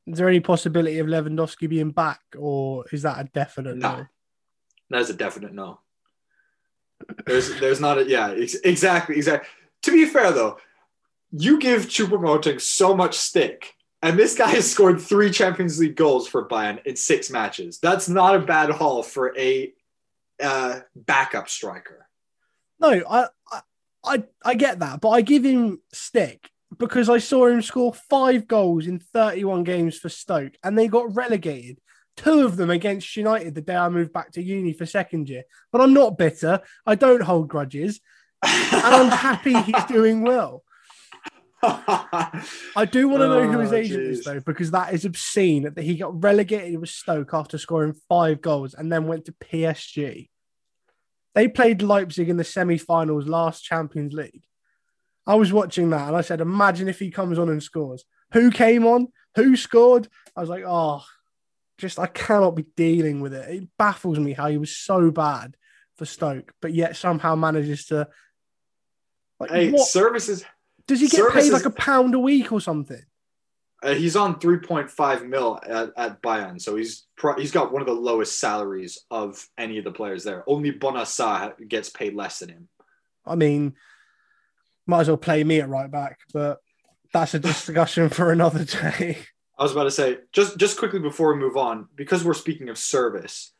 Is 0.06 0.18
there 0.18 0.28
any 0.28 0.40
possibility 0.40 0.98
of 0.98 1.06
Lewandowski 1.06 1.68
being 1.68 1.90
back, 1.90 2.20
or 2.36 2.84
is 2.92 3.02
that 3.02 3.20
a 3.20 3.24
definite 3.24 3.76
No. 3.76 3.96
no? 3.96 4.06
That 4.90 5.00
is 5.00 5.10
a 5.10 5.14
definite 5.14 5.54
no. 5.54 5.80
There's, 7.26 7.58
there's 7.60 7.80
not 7.80 7.98
a 7.98 8.08
yeah, 8.08 8.32
ex- 8.32 8.56
exactly, 8.56 9.16
exactly. 9.16 9.48
To 9.82 9.92
be 9.92 10.06
fair 10.06 10.32
though, 10.32 10.58
you 11.32 11.58
give 11.58 11.86
Choupo-Moting 11.86 12.60
so 12.60 12.94
much 12.94 13.16
stick, 13.16 13.74
and 14.02 14.18
this 14.18 14.36
guy 14.36 14.48
has 14.48 14.70
scored 14.70 15.00
three 15.00 15.30
Champions 15.30 15.78
League 15.80 15.96
goals 15.96 16.28
for 16.28 16.48
Bayern 16.48 16.84
in 16.84 16.96
six 16.96 17.30
matches. 17.30 17.78
That's 17.80 18.08
not 18.08 18.34
a 18.36 18.40
bad 18.40 18.70
haul 18.70 19.02
for 19.02 19.36
a 19.38 19.72
uh, 20.42 20.80
backup 20.94 21.48
striker. 21.48 22.08
No, 22.80 23.02
I, 23.08 23.26
I, 23.50 23.60
I, 24.04 24.24
I 24.44 24.54
get 24.54 24.80
that, 24.80 25.00
but 25.00 25.10
I 25.10 25.22
give 25.22 25.44
him 25.44 25.80
stick 25.92 26.50
because 26.78 27.08
I 27.08 27.18
saw 27.18 27.46
him 27.46 27.62
score 27.62 27.92
five 27.92 28.46
goals 28.46 28.86
in 28.86 28.98
31 28.98 29.64
games 29.64 29.98
for 29.98 30.08
Stoke, 30.08 30.54
and 30.62 30.78
they 30.78 30.88
got 30.88 31.14
relegated. 31.14 31.78
Two 32.16 32.44
of 32.44 32.56
them 32.56 32.70
against 32.70 33.16
United 33.16 33.54
the 33.54 33.62
day 33.62 33.76
I 33.76 33.88
moved 33.88 34.12
back 34.12 34.32
to 34.32 34.42
uni 34.42 34.72
for 34.72 34.84
second 34.84 35.28
year. 35.28 35.44
But 35.70 35.80
I'm 35.80 35.94
not 35.94 36.18
bitter. 36.18 36.60
I 36.86 36.94
don't 36.94 37.22
hold 37.22 37.48
grudges, 37.48 38.00
and 38.42 38.94
I'm 38.94 39.10
happy 39.10 39.54
he's 39.54 39.84
doing 39.88 40.22
well. 40.22 40.62
I 41.64 42.88
do 42.90 43.08
want 43.08 43.22
to 43.22 43.28
know 43.28 43.50
who 43.50 43.60
his 43.60 43.72
Oh, 43.72 43.76
agent 43.76 44.02
is 44.02 44.24
though, 44.24 44.40
because 44.40 44.72
that 44.72 44.92
is 44.92 45.04
obscene 45.04 45.62
that 45.62 45.78
he 45.78 45.94
got 45.94 46.22
relegated 46.22 46.80
with 46.80 46.90
Stoke 46.90 47.32
after 47.32 47.56
scoring 47.56 47.94
five 48.08 48.40
goals 48.40 48.74
and 48.74 48.92
then 48.92 49.06
went 49.06 49.26
to 49.26 49.32
PSG. 49.32 50.28
They 51.34 51.48
played 51.48 51.80
Leipzig 51.80 52.28
in 52.28 52.36
the 52.36 52.44
semi-finals 52.44 53.26
last 53.26 53.62
Champions 53.62 54.12
League. 54.12 54.42
I 55.26 55.34
was 55.36 55.52
watching 55.52 55.90
that 55.90 56.08
and 56.08 56.16
I 56.16 56.20
said, 56.20 56.40
imagine 56.40 56.88
if 56.88 56.98
he 56.98 57.10
comes 57.10 57.38
on 57.38 57.48
and 57.48 57.62
scores. 57.62 58.04
Who 58.32 58.50
came 58.50 58.86
on? 58.86 59.08
Who 59.36 59.56
scored? 59.56 60.08
I 60.36 60.40
was 60.40 60.50
like, 60.50 60.64
oh, 60.66 61.04
just 61.78 61.98
I 61.98 62.06
cannot 62.06 62.52
be 62.52 62.66
dealing 62.76 63.20
with 63.20 63.34
it. 63.34 63.48
It 63.48 63.68
baffles 63.78 64.18
me 64.18 64.32
how 64.32 64.48
he 64.48 64.58
was 64.58 64.74
so 64.74 65.10
bad 65.10 65.56
for 65.96 66.06
Stoke, 66.06 66.52
but 66.60 66.72
yet 66.72 66.96
somehow 66.96 67.34
manages 67.34 67.86
to. 67.86 68.08
Like, 69.38 69.50
hey, 69.50 69.70
what 69.70 69.86
services. 69.86 70.44
does 70.86 71.00
he 71.00 71.08
get 71.08 71.18
service 71.18 71.44
paid 71.44 71.52
like 71.52 71.64
a 71.64 71.70
pound 71.70 72.14
a 72.14 72.18
week 72.18 72.52
or 72.52 72.60
something? 72.60 73.02
Uh, 73.82 73.94
he's 73.94 74.14
on 74.14 74.38
3.5 74.38 75.26
mil 75.26 75.58
at, 75.66 75.90
at 75.96 76.22
Bayern, 76.22 76.60
so 76.60 76.76
he's 76.76 77.06
pro- 77.16 77.36
he's 77.36 77.50
got 77.50 77.72
one 77.72 77.82
of 77.82 77.88
the 77.88 77.94
lowest 77.94 78.38
salaries 78.38 79.00
of 79.10 79.44
any 79.58 79.78
of 79.78 79.84
the 79.84 79.90
players 79.90 80.22
there. 80.22 80.44
Only 80.46 80.70
Bouna 80.70 81.02
Sarr 81.02 81.54
gets 81.68 81.90
paid 81.90 82.14
less 82.14 82.38
than 82.38 82.50
him. 82.50 82.68
I 83.26 83.34
mean, 83.34 83.74
might 84.86 85.02
as 85.02 85.08
well 85.08 85.16
play 85.16 85.44
me 85.44 85.60
at 85.60 85.68
right 85.68 85.90
back, 85.90 86.18
but 86.32 86.60
that's 87.12 87.34
a 87.34 87.38
discussion 87.38 88.08
for 88.08 88.32
another 88.32 88.64
day. 88.64 89.18
I 89.58 89.62
was 89.62 89.72
about 89.72 89.84
to 89.84 89.90
say 89.90 90.18
just 90.32 90.58
just 90.58 90.78
quickly 90.78 90.98
before 90.98 91.34
we 91.34 91.40
move 91.40 91.56
on, 91.56 91.88
because 91.94 92.24
we're 92.24 92.34
speaking 92.34 92.68
of 92.68 92.78
service. 92.78 93.52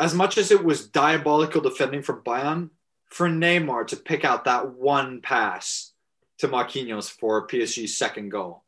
As 0.00 0.14
much 0.14 0.38
as 0.38 0.50
it 0.50 0.64
was 0.64 0.88
diabolical 0.88 1.60
defending 1.60 2.02
from 2.02 2.22
Bayern, 2.22 2.70
for 3.10 3.28
Neymar 3.28 3.88
to 3.88 3.96
pick 3.96 4.24
out 4.24 4.44
that 4.44 4.74
one 4.74 5.20
pass 5.20 5.92
to 6.38 6.48
Marquinhos 6.48 7.10
for 7.10 7.46
PSG's 7.46 7.96
second 7.96 8.30
goal, 8.30 8.64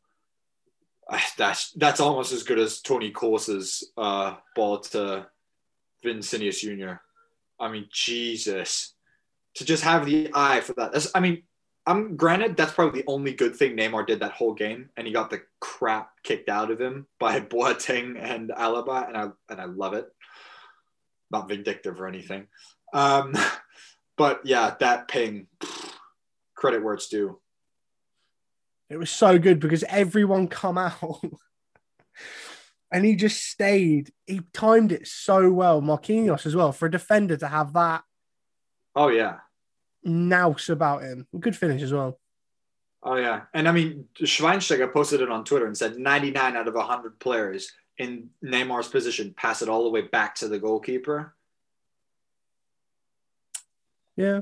ah, 1.09 1.25
that's 1.37 1.71
that's 1.71 1.99
almost 1.99 2.33
as 2.33 2.43
good 2.43 2.59
as 2.59 2.81
Toni 2.81 3.11
Kroos's 3.11 3.91
uh, 3.97 4.35
ball 4.55 4.79
to 4.79 5.27
Vinicius 6.03 6.61
Jr. 6.61 6.93
I 7.59 7.71
mean, 7.71 7.87
Jesus, 7.91 8.95
to 9.55 9.65
just 9.65 9.83
have 9.83 10.05
the 10.05 10.29
eye 10.33 10.61
for 10.61 10.73
that. 10.73 10.93
That's, 10.93 11.09
I 11.13 11.19
mean, 11.19 11.43
I'm 11.85 12.15
granted 12.15 12.55
that's 12.55 12.73
probably 12.73 13.01
the 13.01 13.07
only 13.07 13.33
good 13.33 13.55
thing 13.55 13.75
Neymar 13.75 14.05
did 14.05 14.19
that 14.19 14.33
whole 14.33 14.53
game, 14.53 14.89
and 14.95 15.07
he 15.07 15.13
got 15.13 15.29
the 15.29 15.41
crap 15.59 16.11
kicked 16.23 16.49
out 16.49 16.71
of 16.71 16.79
him 16.79 17.07
by 17.19 17.39
Boateng 17.39 18.17
and 18.21 18.49
Alaba, 18.49 19.07
and 19.07 19.17
I 19.17 19.29
and 19.49 19.61
I 19.61 19.65
love 19.65 19.93
it. 19.93 20.07
Not 21.31 21.47
vindictive 21.47 21.99
or 21.99 22.07
anything, 22.07 22.47
um, 22.93 23.33
but 24.17 24.41
yeah, 24.43 24.75
that 24.79 25.07
ping, 25.07 25.47
credit 26.55 26.83
where 26.83 26.93
it's 26.93 27.07
due. 27.07 27.39
It 28.89 28.97
was 28.97 29.09
so 29.09 29.39
good 29.39 29.59
because 29.59 29.85
everyone 29.87 30.49
come 30.49 30.77
out. 30.77 31.21
and 32.91 33.05
he 33.05 33.15
just 33.15 33.43
stayed. 33.45 34.11
He 34.27 34.41
timed 34.53 34.91
it 34.91 35.07
so 35.07 35.49
well. 35.49 35.81
Marquinhos 35.81 36.45
as 36.45 36.57
well 36.57 36.73
for 36.73 36.87
a 36.87 36.91
defender 36.91 37.37
to 37.37 37.47
have 37.47 37.71
that 37.73 38.03
Oh 38.95 39.07
yeah, 39.09 39.37
nous 40.03 40.69
about 40.69 41.03
him. 41.03 41.27
Good 41.39 41.55
finish 41.55 41.81
as 41.81 41.93
well. 41.93 42.19
oh 43.03 43.15
yeah, 43.15 43.41
and 43.53 43.67
I 43.67 43.71
mean 43.71 44.05
Schweinsteiger 44.19 44.91
posted 44.91 45.21
it 45.21 45.29
on 45.29 45.43
Twitter 45.45 45.65
and 45.67 45.77
said 45.77 45.97
99 45.97 46.55
out 46.55 46.67
of 46.67 46.73
100 46.75 47.19
players 47.19 47.71
in 47.97 48.29
Neymar's 48.43 48.87
position 48.87 49.33
pass 49.35 49.61
it 49.61 49.69
all 49.69 49.83
the 49.83 49.89
way 49.89 50.01
back 50.01 50.35
to 50.35 50.47
the 50.47 50.59
goalkeeper. 50.59 51.35
Yeah. 54.15 54.41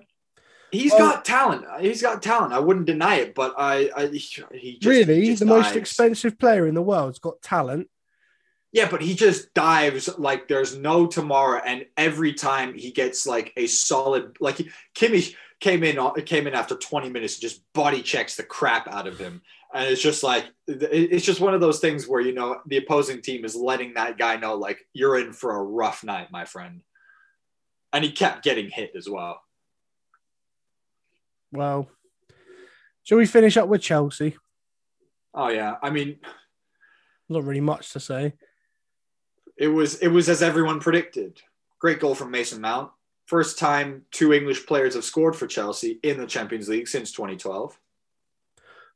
He's 0.72 0.92
Well- 0.92 1.00
got 1.14 1.26
talent. 1.26 1.66
He's 1.82 2.02
got 2.02 2.22
talent. 2.22 2.54
I 2.54 2.60
wouldn't 2.60 2.86
deny 2.86 3.16
it, 3.16 3.34
but 3.36 3.56
I, 3.58 3.90
I 3.96 4.08
he 4.08 4.78
just, 4.80 4.86
really, 4.86 5.22
he 5.22 5.28
just 5.28 5.40
the 5.40 5.46
most 5.46 5.76
expensive 5.76 6.38
player 6.38 6.68
in 6.68 6.76
the 6.76 6.82
world's 6.82 7.20
got 7.20 7.42
talent. 7.42 7.90
Yeah, 8.72 8.88
but 8.90 9.02
he 9.02 9.16
just 9.16 9.54
dives 9.54 10.10
like 10.20 10.48
there's 10.48 10.78
no 10.78 11.08
tomorrow, 11.08 11.60
and 11.66 11.86
every 11.98 12.34
time 12.34 12.76
he 12.76 12.92
gets 12.92 13.26
like 13.26 13.52
a 13.58 13.66
solid, 13.66 14.38
like 14.40 14.58
he, 14.58 14.70
Kimmich 14.96 15.34
came 15.60 15.84
in 15.84 15.98
uh, 15.98 16.12
came 16.26 16.46
in 16.46 16.54
after 16.54 16.76
20 16.76 17.10
minutes 17.10 17.36
and 17.36 17.42
just 17.42 17.64
body 17.74 18.02
checks 18.02 18.36
the 18.36 18.44
crap 18.44 18.88
out 18.88 19.08
of 19.08 19.18
him, 19.18 19.42
and 19.74 19.90
it's 19.90 20.02
just 20.02 20.22
like 20.22 20.46
it's 20.68 21.26
just 21.26 21.42
one 21.42 21.56
of 21.56 21.62
those 21.62 21.80
things 21.80 22.08
where 22.08 22.22
you 22.22 22.32
know 22.32 22.60
the 22.68 22.78
opposing 22.78 23.24
team 23.24 23.44
is 23.44 23.56
letting 23.56 23.96
that 23.96 24.20
guy 24.20 24.36
know 24.36 24.54
like 24.56 24.80
you're 24.94 25.20
in 25.20 25.34
for 25.34 25.56
a 25.56 25.64
rough 25.64 26.04
night, 26.04 26.32
my 26.32 26.46
friend, 26.46 26.82
and 27.92 28.04
he 28.04 28.12
kept 28.12 28.44
getting 28.44 28.70
hit 28.70 28.92
as 28.96 29.10
well. 29.10 29.42
Well, 31.52 31.90
shall 33.02 33.18
we 33.18 33.26
finish 33.26 33.58
up 33.58 33.68
with 33.68 33.82
Chelsea? 33.82 34.38
Oh 35.34 35.48
yeah, 35.50 35.78
I 35.82 35.90
mean 35.90 36.20
Not 37.30 37.44
really 37.44 37.62
much 37.62 37.94
to 37.94 38.00
say. 38.00 38.34
It 39.60 39.68
was 39.68 40.00
it 40.00 40.08
was 40.08 40.30
as 40.30 40.42
everyone 40.42 40.80
predicted. 40.80 41.42
Great 41.78 42.00
goal 42.00 42.16
from 42.16 42.32
Mason 42.32 42.62
Mount. 42.62 42.92
First 43.26 43.60
time 43.60 44.06
two 44.10 44.34
English 44.34 44.66
players 44.66 44.96
have 44.96 45.04
scored 45.04 45.36
for 45.36 45.46
Chelsea 45.46 46.00
in 46.02 46.18
the 46.18 46.26
Champions 46.26 46.70
League 46.70 46.88
since 46.88 47.12
2012. 47.12 47.78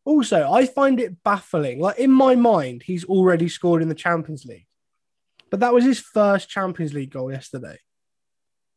Also, 0.06 0.52
I 0.52 0.66
find 0.66 1.00
it 1.00 1.22
baffling. 1.24 1.80
Like 1.80 2.00
in 2.00 2.12
my 2.12 2.36
mind, 2.36 2.84
he's 2.84 3.06
already 3.06 3.48
scored 3.48 3.82
in 3.82 3.90
the 3.90 3.96
Champions 3.96 4.46
League, 4.46 4.68
but 5.52 5.60
that 5.60 5.74
was 5.74 5.84
his 5.84 6.00
first 6.00 6.50
Champions 6.50 6.94
League 6.94 7.12
goal 7.12 7.32
yesterday. 7.32 7.78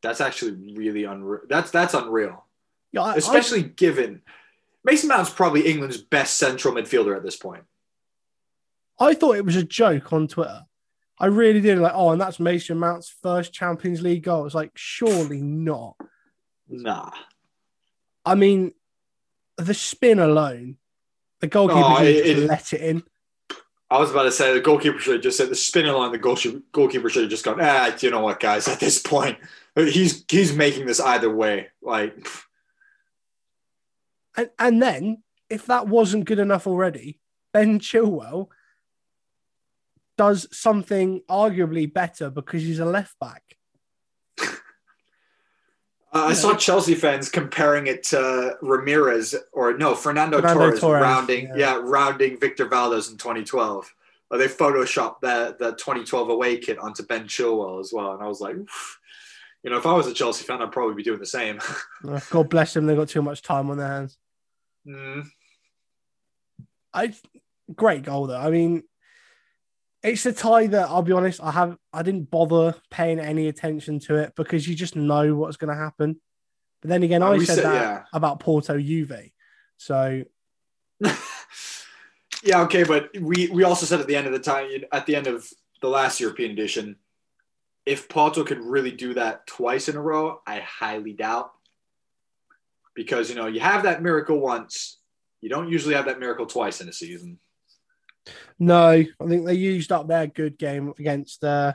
That's 0.03 0.21
actually 0.21 0.75
really 0.75 1.05
unreal. 1.05 1.41
That's 1.49 1.71
that's 1.71 1.93
unreal, 1.93 2.45
Yeah, 2.91 3.01
I, 3.01 3.15
especially 3.15 3.63
given 3.63 4.21
Mason 4.83 5.09
Mount's 5.09 5.29
probably 5.29 5.67
England's 5.67 5.97
best 5.97 6.37
central 6.37 6.73
midfielder 6.73 7.15
at 7.15 7.23
this 7.23 7.37
point. 7.37 7.63
I, 8.99 9.07
I 9.07 9.13
thought 9.15 9.37
it 9.37 9.45
was 9.45 9.55
a 9.55 9.63
joke 9.63 10.11
on 10.13 10.27
Twitter. 10.27 10.67
I 11.19 11.25
really 11.27 11.61
did. 11.61 11.79
Like, 11.79 11.93
oh, 11.95 12.11
and 12.11 12.21
that's 12.21 12.39
Mason 12.39 12.77
Mount's 12.77 13.09
first 13.09 13.51
Champions 13.53 14.01
League 14.01 14.23
goal. 14.23 14.45
It's 14.45 14.53
like, 14.55 14.71
surely 14.75 15.41
not. 15.41 15.95
Nah, 16.69 17.11
I 18.25 18.35
mean, 18.35 18.73
the 19.57 19.73
spin 19.73 20.19
alone, 20.19 20.77
the 21.39 21.47
goalkeeper 21.47 21.81
Oh, 21.83 21.97
should 21.97 22.07
it- 22.07 22.23
just 22.25 22.41
it- 22.43 22.47
let 22.47 22.73
it 22.73 22.81
in. 22.81 23.03
I 23.89 23.99
was 23.99 24.11
about 24.11 24.23
to 24.23 24.31
say 24.33 24.53
the 24.53 24.59
goalkeeper 24.59 24.99
should 24.99 25.13
have 25.13 25.23
just 25.23 25.37
said 25.37 25.47
the 25.49 25.55
spinning 25.55 25.93
line. 25.93 26.11
The 26.11 26.17
goal 26.17 26.37
goalkeeper 26.73 27.07
should 27.09 27.21
have 27.21 27.31
just 27.31 27.45
gone. 27.45 27.57
Ah, 27.61 27.95
you 28.01 28.11
know 28.11 28.19
what, 28.19 28.41
guys? 28.41 28.67
At 28.67 28.81
this 28.81 28.99
point, 29.01 29.37
he's 29.77 30.25
he's 30.29 30.53
making 30.53 30.87
this 30.87 30.99
either 30.99 31.33
way. 31.33 31.69
Like, 31.81 32.27
And 34.35 34.49
and 34.59 34.81
then 34.81 35.23
if 35.49 35.65
that 35.67 35.87
wasn't 35.87 36.25
good 36.25 36.39
enough 36.39 36.67
already, 36.67 37.19
Ben 37.53 37.79
Chilwell 37.79 38.47
does 40.17 40.47
something 40.51 41.21
arguably 41.29 41.91
better 41.91 42.29
because 42.29 42.63
he's 42.63 42.79
a 42.79 42.85
left 42.85 43.17
back. 43.19 43.43
Uh, 46.13 46.27
I 46.27 46.33
saw 46.33 46.55
Chelsea 46.55 46.95
fans 46.95 47.29
comparing 47.29 47.87
it 47.87 48.01
to 48.03 48.57
Ramires 48.63 49.35
or 49.51 49.77
no 49.77 49.93
Fernando, 49.93 50.37
Fernando 50.37 50.61
Torres, 50.61 50.79
Torres, 50.79 51.01
rounding 51.01 51.47
yeah. 51.49 51.55
yeah. 51.75 51.81
rounding 51.83 52.39
Victor 52.39 52.65
Valdés 52.65 53.11
in 53.11 53.17
2012. 53.17 53.93
uh, 54.31 54.37
they 54.37 54.47
photoshopped 54.47 55.19
that 55.21 55.59
that 55.59 55.77
2012 55.77 56.29
away 56.29 56.57
kit 56.57 56.79
onto 56.79 57.03
Ben 57.03 57.25
Chilwell 57.25 57.81
as 57.81 57.91
well, 57.93 58.13
and 58.13 58.23
I 58.23 58.27
was 58.27 58.39
like, 58.39 58.55
Oof. 58.55 58.99
you 59.63 59.69
know, 59.69 59.77
if 59.77 59.85
I 59.85 59.93
was 59.93 60.07
a 60.07 60.13
Chelsea 60.13 60.45
fan, 60.45 60.61
I'd 60.61 60.71
probably 60.71 60.95
be 60.95 61.03
doing 61.03 61.19
the 61.19 61.25
same. 61.25 61.59
Uh, 62.07 62.21
God 62.29 62.49
bless 62.49 62.73
them. 62.73 62.85
They've 62.85 62.95
got 62.95 63.09
too 63.09 63.23
much 63.23 63.41
time 63.41 63.69
on 63.69 63.77
their 63.77 63.87
hands. 63.87 64.17
Mm, 64.87 65.27
I 66.93 67.13
great 67.75 68.03
goal 68.03 68.27
though. 68.27 68.39
I 68.39 68.49
mean, 68.49 68.83
it's 70.07 70.25
a 70.25 70.33
tie 70.33 70.67
that 70.67 70.89
I'll 70.89 71.01
be 71.01 71.11
honest. 71.11 71.41
I 71.41 71.51
have 71.51 71.77
I 71.93 72.03
didn't 72.03 72.29
bother 72.29 72.75
paying 72.89 73.19
any 73.19 73.47
attention 73.47 73.99
to 74.01 74.15
it 74.15 74.33
because 74.35 74.67
you 74.67 74.75
just 74.75 74.95
know 74.95 75.35
what's 75.35 75.57
going 75.57 75.75
to 75.75 75.81
happen. 75.81 76.19
But 76.81 76.89
then 76.89 77.03
again, 77.03 77.23
I 77.23 77.37
said, 77.39 77.55
said- 77.55 77.65
that 77.65 77.73
yeah. 77.73 78.03
about 78.13 78.39
Porto 78.39 78.79
Juve. 78.79 79.31
So 79.77 80.23
yeah, 82.43 82.61
okay, 82.61 82.83
but 82.83 83.09
we 83.19 83.49
we 83.49 83.63
also 83.63 83.85
said 83.85 83.99
at 83.99 84.07
the 84.07 84.15
end 84.15 84.27
of 84.27 84.33
the 84.33 84.39
time, 84.39 84.69
at 84.91 85.05
the 85.05 85.15
end 85.15 85.27
of 85.27 85.47
the 85.81 85.89
last 85.89 86.19
European 86.19 86.51
edition, 86.51 86.97
if 87.85 88.09
Porto 88.09 88.43
could 88.43 88.59
really 88.59 88.91
do 88.91 89.13
that 89.13 89.45
twice 89.47 89.89
in 89.89 89.95
a 89.95 90.01
row, 90.01 90.41
I 90.45 90.59
highly 90.59 91.13
doubt. 91.13 91.51
Because 92.95 93.29
you 93.29 93.35
know 93.35 93.47
you 93.47 93.59
have 93.59 93.83
that 93.83 94.01
miracle 94.01 94.39
once, 94.39 94.97
you 95.41 95.49
don't 95.49 95.69
usually 95.69 95.93
have 95.93 96.05
that 96.05 96.19
miracle 96.19 96.47
twice 96.47 96.81
in 96.81 96.89
a 96.89 96.93
season. 96.93 97.39
No, 98.59 98.89
I 98.89 99.07
think 99.27 99.45
they 99.45 99.53
used 99.53 99.91
up 99.91 100.07
their 100.07 100.27
good 100.27 100.57
game 100.57 100.93
against 100.97 101.43
uh 101.43 101.73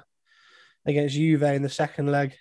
against 0.87 1.15
Juve 1.15 1.43
in 1.43 1.63
the 1.63 1.69
second 1.69 2.11
leg. 2.11 2.35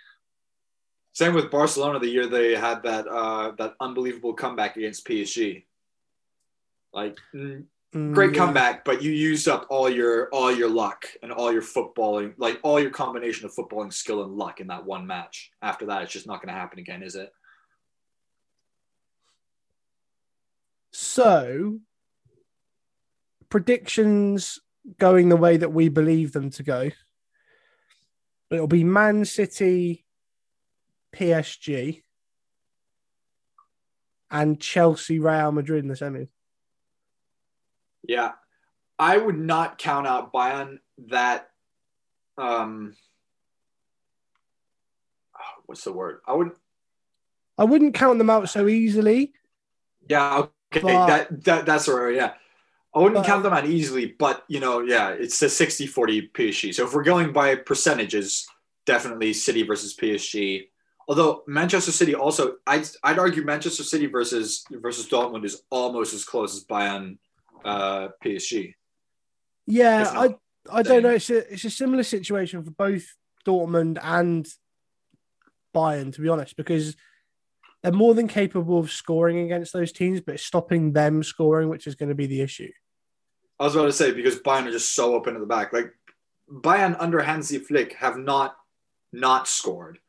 Same 1.13 1.33
with 1.33 1.51
Barcelona 1.51 1.99
the 1.99 2.07
year 2.07 2.27
they 2.27 2.55
had 2.55 2.83
that 2.83 3.07
uh, 3.07 3.51
that 3.57 3.75
unbelievable 3.79 4.33
comeback 4.33 4.77
against 4.77 5.05
PSG. 5.05 5.65
Like 6.93 7.17
mm, 7.35 7.65
Mm, 7.93 8.13
great 8.13 8.31
yeah. 8.31 8.37
comeback, 8.37 8.85
but 8.85 9.01
you 9.01 9.11
used 9.11 9.49
up 9.49 9.67
all 9.69 9.89
your 9.89 10.29
all 10.29 10.51
your 10.51 10.69
luck 10.69 11.05
and 11.21 11.31
all 11.31 11.51
your 11.51 11.61
footballing, 11.61 12.33
like 12.37 12.57
all 12.63 12.79
your 12.79 12.89
combination 12.89 13.45
of 13.45 13.53
footballing 13.53 13.91
skill 13.91 14.23
and 14.23 14.33
luck 14.33 14.61
in 14.61 14.67
that 14.67 14.85
one 14.85 15.05
match. 15.05 15.51
After 15.61 15.87
that, 15.87 16.03
it's 16.03 16.13
just 16.13 16.25
not 16.27 16.41
going 16.41 16.53
to 16.53 16.59
happen 16.59 16.79
again, 16.79 17.03
is 17.03 17.15
it? 17.15 17.31
So, 20.93 21.79
predictions 23.51 24.59
going 24.97 25.29
the 25.29 25.35
way 25.37 25.57
that 25.57 25.71
we 25.71 25.89
believe 25.89 26.31
them 26.31 26.49
to 26.49 26.63
go. 26.63 26.89
It'll 28.49 28.65
be 28.65 28.83
Man 28.83 29.25
City, 29.25 30.03
PSG, 31.13 32.01
and 34.31 34.59
Chelsea, 34.59 35.19
Real 35.19 35.51
Madrid 35.51 35.83
in 35.83 35.89
the 35.89 35.95
semis. 35.95 36.29
Yeah, 38.07 38.31
I 38.97 39.17
would 39.17 39.37
not 39.37 39.77
count 39.77 40.07
out 40.07 40.33
Bayern 40.33 40.79
that. 41.09 41.49
Um, 42.37 42.95
oh, 45.35 45.61
what's 45.67 45.83
the 45.83 45.93
word? 45.93 46.21
I 46.25 46.33
would. 46.33 46.51
I 47.57 47.65
wouldn't 47.65 47.93
count 47.93 48.17
them 48.17 48.29
out 48.29 48.49
so 48.49 48.67
easily. 48.67 49.33
Yeah, 50.09 50.47
okay, 50.73 50.81
But- 50.81 51.07
that, 51.07 51.43
that 51.43 51.65
that's 51.65 51.87
right. 51.87 52.15
Yeah, 52.15 52.33
I 52.93 52.99
wouldn't 52.99 53.15
But- 53.15 53.25
count 53.25 53.43
them 53.43 53.53
out 53.53 53.65
easily, 53.65 54.07
but 54.07 54.43
you 54.47 54.59
know, 54.59 54.81
yeah, 54.81 55.09
it's 55.09 55.41
a 55.41 55.45
60-40 55.49 56.31
PSG. 56.33 56.73
So 56.73 56.85
if 56.85 56.93
we're 56.93 57.03
going 57.03 57.31
by 57.31 57.55
percentages, 57.55 58.45
definitely 58.85 59.33
City 59.33 59.63
versus 59.63 59.95
PSG. 59.95 60.67
Although 61.07 61.43
Manchester 61.47 61.91
City 61.91 62.15
also, 62.15 62.55
I'd, 62.67 62.87
I'd 63.03 63.19
argue 63.19 63.43
Manchester 63.43 63.83
City 63.83 64.05
versus 64.07 64.63
versus 64.71 65.07
Dortmund 65.07 65.45
is 65.45 65.63
almost 65.69 66.13
as 66.13 66.23
close 66.25 66.55
as 66.55 66.63
Bayern 66.65 67.17
uh, 67.65 68.09
PSG. 68.23 68.73
Yeah, 69.67 70.11
I 70.13 70.35
I 70.69 70.81
don't 70.83 71.03
know. 71.03 71.09
It's 71.09 71.29
a 71.29 71.53
it's 71.53 71.65
a 71.65 71.69
similar 71.69 72.03
situation 72.03 72.63
for 72.63 72.71
both 72.71 73.15
Dortmund 73.45 73.99
and 74.01 74.47
Bayern, 75.75 76.13
to 76.13 76.21
be 76.21 76.29
honest, 76.29 76.55
because 76.55 76.95
they're 77.81 77.91
more 77.91 78.13
than 78.13 78.27
capable 78.27 78.79
of 78.79 78.91
scoring 78.91 79.39
against 79.39 79.73
those 79.73 79.91
teams, 79.91 80.21
but 80.21 80.39
stopping 80.39 80.93
them 80.93 81.23
scoring, 81.23 81.69
which 81.69 81.87
is 81.87 81.95
going 81.95 82.09
to 82.09 82.15
be 82.15 82.27
the 82.27 82.41
issue. 82.41 82.71
I 83.59 83.65
was 83.65 83.75
about 83.75 83.85
to 83.85 83.93
say 83.93 84.11
because 84.11 84.39
Bayern 84.39 84.67
are 84.67 84.71
just 84.71 84.95
so 84.95 85.15
open 85.15 85.35
at 85.35 85.39
the 85.39 85.47
back. 85.47 85.73
Like 85.73 85.93
Bayern 86.49 86.95
under 86.99 87.21
Hansi 87.21 87.59
Flick 87.59 87.93
have 87.93 88.17
not 88.17 88.55
not 89.13 89.47
scored. 89.47 89.99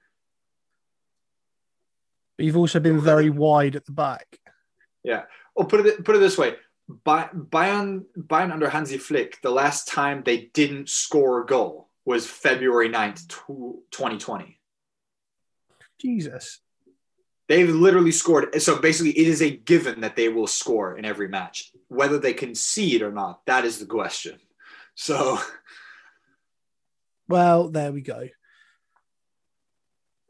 But 2.37 2.47
you've 2.47 2.57
also 2.57 2.81
been 2.81 3.01
very 3.01 3.31
wide 3.31 3.77
at 3.77 3.85
the 3.85 3.93
back. 3.93 4.39
Yeah. 5.05 5.25
Oh, 5.57 5.65
put 5.65 5.85
it 5.85 6.05
put 6.05 6.17
it 6.17 6.21
this 6.21 6.39
way: 6.39 6.57
Bay- 6.89 7.29
Bayern 7.35 8.05
Bayern 8.19 8.53
under 8.53 8.69
Hansi 8.69 8.99
Flick, 8.99 9.41
the 9.43 9.51
last 9.51 9.89
time 9.89 10.23
they 10.25 10.51
didn't 10.55 10.89
score 10.89 11.43
a 11.43 11.47
goal 11.47 11.91
was 12.05 12.27
February 12.27 12.89
9th, 12.89 13.29
2020. 13.29 14.59
Jesus. 16.01 16.61
They've 17.53 17.69
literally 17.69 18.13
scored. 18.13 18.63
So 18.63 18.81
basically, 18.81 19.11
it 19.11 19.29
is 19.29 19.43
a 19.43 19.51
given 19.51 20.01
that 20.01 20.17
they 20.17 20.31
will 20.31 20.47
score 20.47 20.97
in 20.97 21.05
every 21.05 21.29
match, 21.29 21.71
whether 21.89 22.17
they 22.17 22.33
concede 22.33 23.03
or 23.03 23.13
not. 23.13 23.45
That 23.45 23.67
is 23.67 23.79
the 23.79 23.85
question. 23.85 24.39
So 24.95 25.39
Well, 27.29 27.69
there 27.69 27.93
we 27.93 28.01
go. 28.01 28.29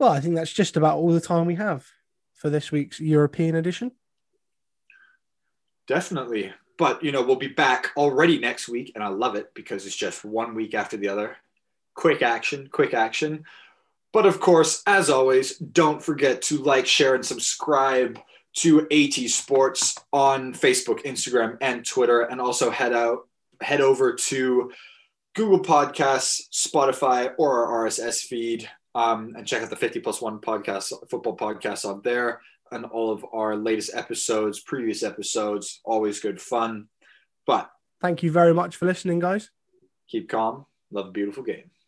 Well, 0.01 0.11
I 0.11 0.19
think 0.19 0.35
that's 0.35 0.53
just 0.53 0.77
about 0.77 0.97
all 0.97 1.13
the 1.13 1.21
time 1.21 1.47
we 1.47 1.55
have 1.55 1.87
for 2.35 2.51
this 2.51 2.73
week's 2.73 2.99
European 2.99 3.55
edition. 3.55 3.93
Definitely. 5.87 6.53
But, 6.77 7.05
you 7.05 7.13
know, 7.13 7.23
we'll 7.23 7.37
be 7.37 7.47
back 7.47 7.91
already 7.97 8.41
next 8.41 8.69
week, 8.69 8.91
and 8.97 9.05
I 9.05 9.09
love 9.09 9.37
it 9.37 9.55
because 9.55 9.87
it's 9.87 9.95
just 9.95 10.25
one 10.25 10.57
week 10.57 10.75
after 10.75 10.97
the 10.97 11.09
other. 11.09 11.37
Quick 11.95 12.21
action, 12.21 12.69
quick 12.73 12.95
action. 12.95 13.45
But 14.13 14.27
of 14.27 14.41
course, 14.41 14.83
as 14.87 15.09
always, 15.09 15.57
don't 15.59 16.03
forget 16.03 16.43
to 16.43 16.59
like, 16.59 16.87
share, 16.87 17.15
and 17.15 17.25
subscribe 17.25 18.19
to 18.55 18.87
AT 18.91 19.15
Sports 19.31 19.97
on 20.13 20.53
Facebook, 20.53 21.05
Instagram, 21.05 21.57
and 21.61 21.87
Twitter, 21.87 22.21
and 22.23 22.41
also 22.41 22.71
head 22.71 22.93
out, 22.93 23.29
head 23.63 23.81
over 23.81 24.15
to 24.15 24.71
Google 25.35 25.61
Podcasts, 25.61 26.43
Spotify, 26.53 27.33
or 27.39 27.67
our 27.67 27.87
RSS 27.87 28.21
feed, 28.21 28.69
um, 28.95 29.33
and 29.37 29.47
check 29.47 29.63
out 29.63 29.71
the 29.71 29.77
50 29.77 30.01
plus 30.01 30.21
one 30.21 30.39
podcast, 30.39 30.93
football 31.09 31.37
podcast 31.37 31.89
on 31.89 32.03
there 32.05 32.41
and 32.73 32.87
all 32.87 33.11
of 33.11 33.25
our 33.33 33.55
latest 33.55 33.95
episodes, 33.95 34.61
previous 34.61 35.03
episodes. 35.03 35.81
Always 35.85 36.21
good 36.21 36.41
fun. 36.41 36.89
But 37.47 37.71
Thank 38.01 38.23
you 38.23 38.33
very 38.33 38.53
much 38.53 38.77
for 38.77 38.87
listening, 38.87 39.21
guys. 39.21 39.51
keep 40.09 40.29
calm. 40.29 40.67
Love 40.91 41.09
a 41.09 41.13
beautiful 41.13 41.43
game. 41.43 41.73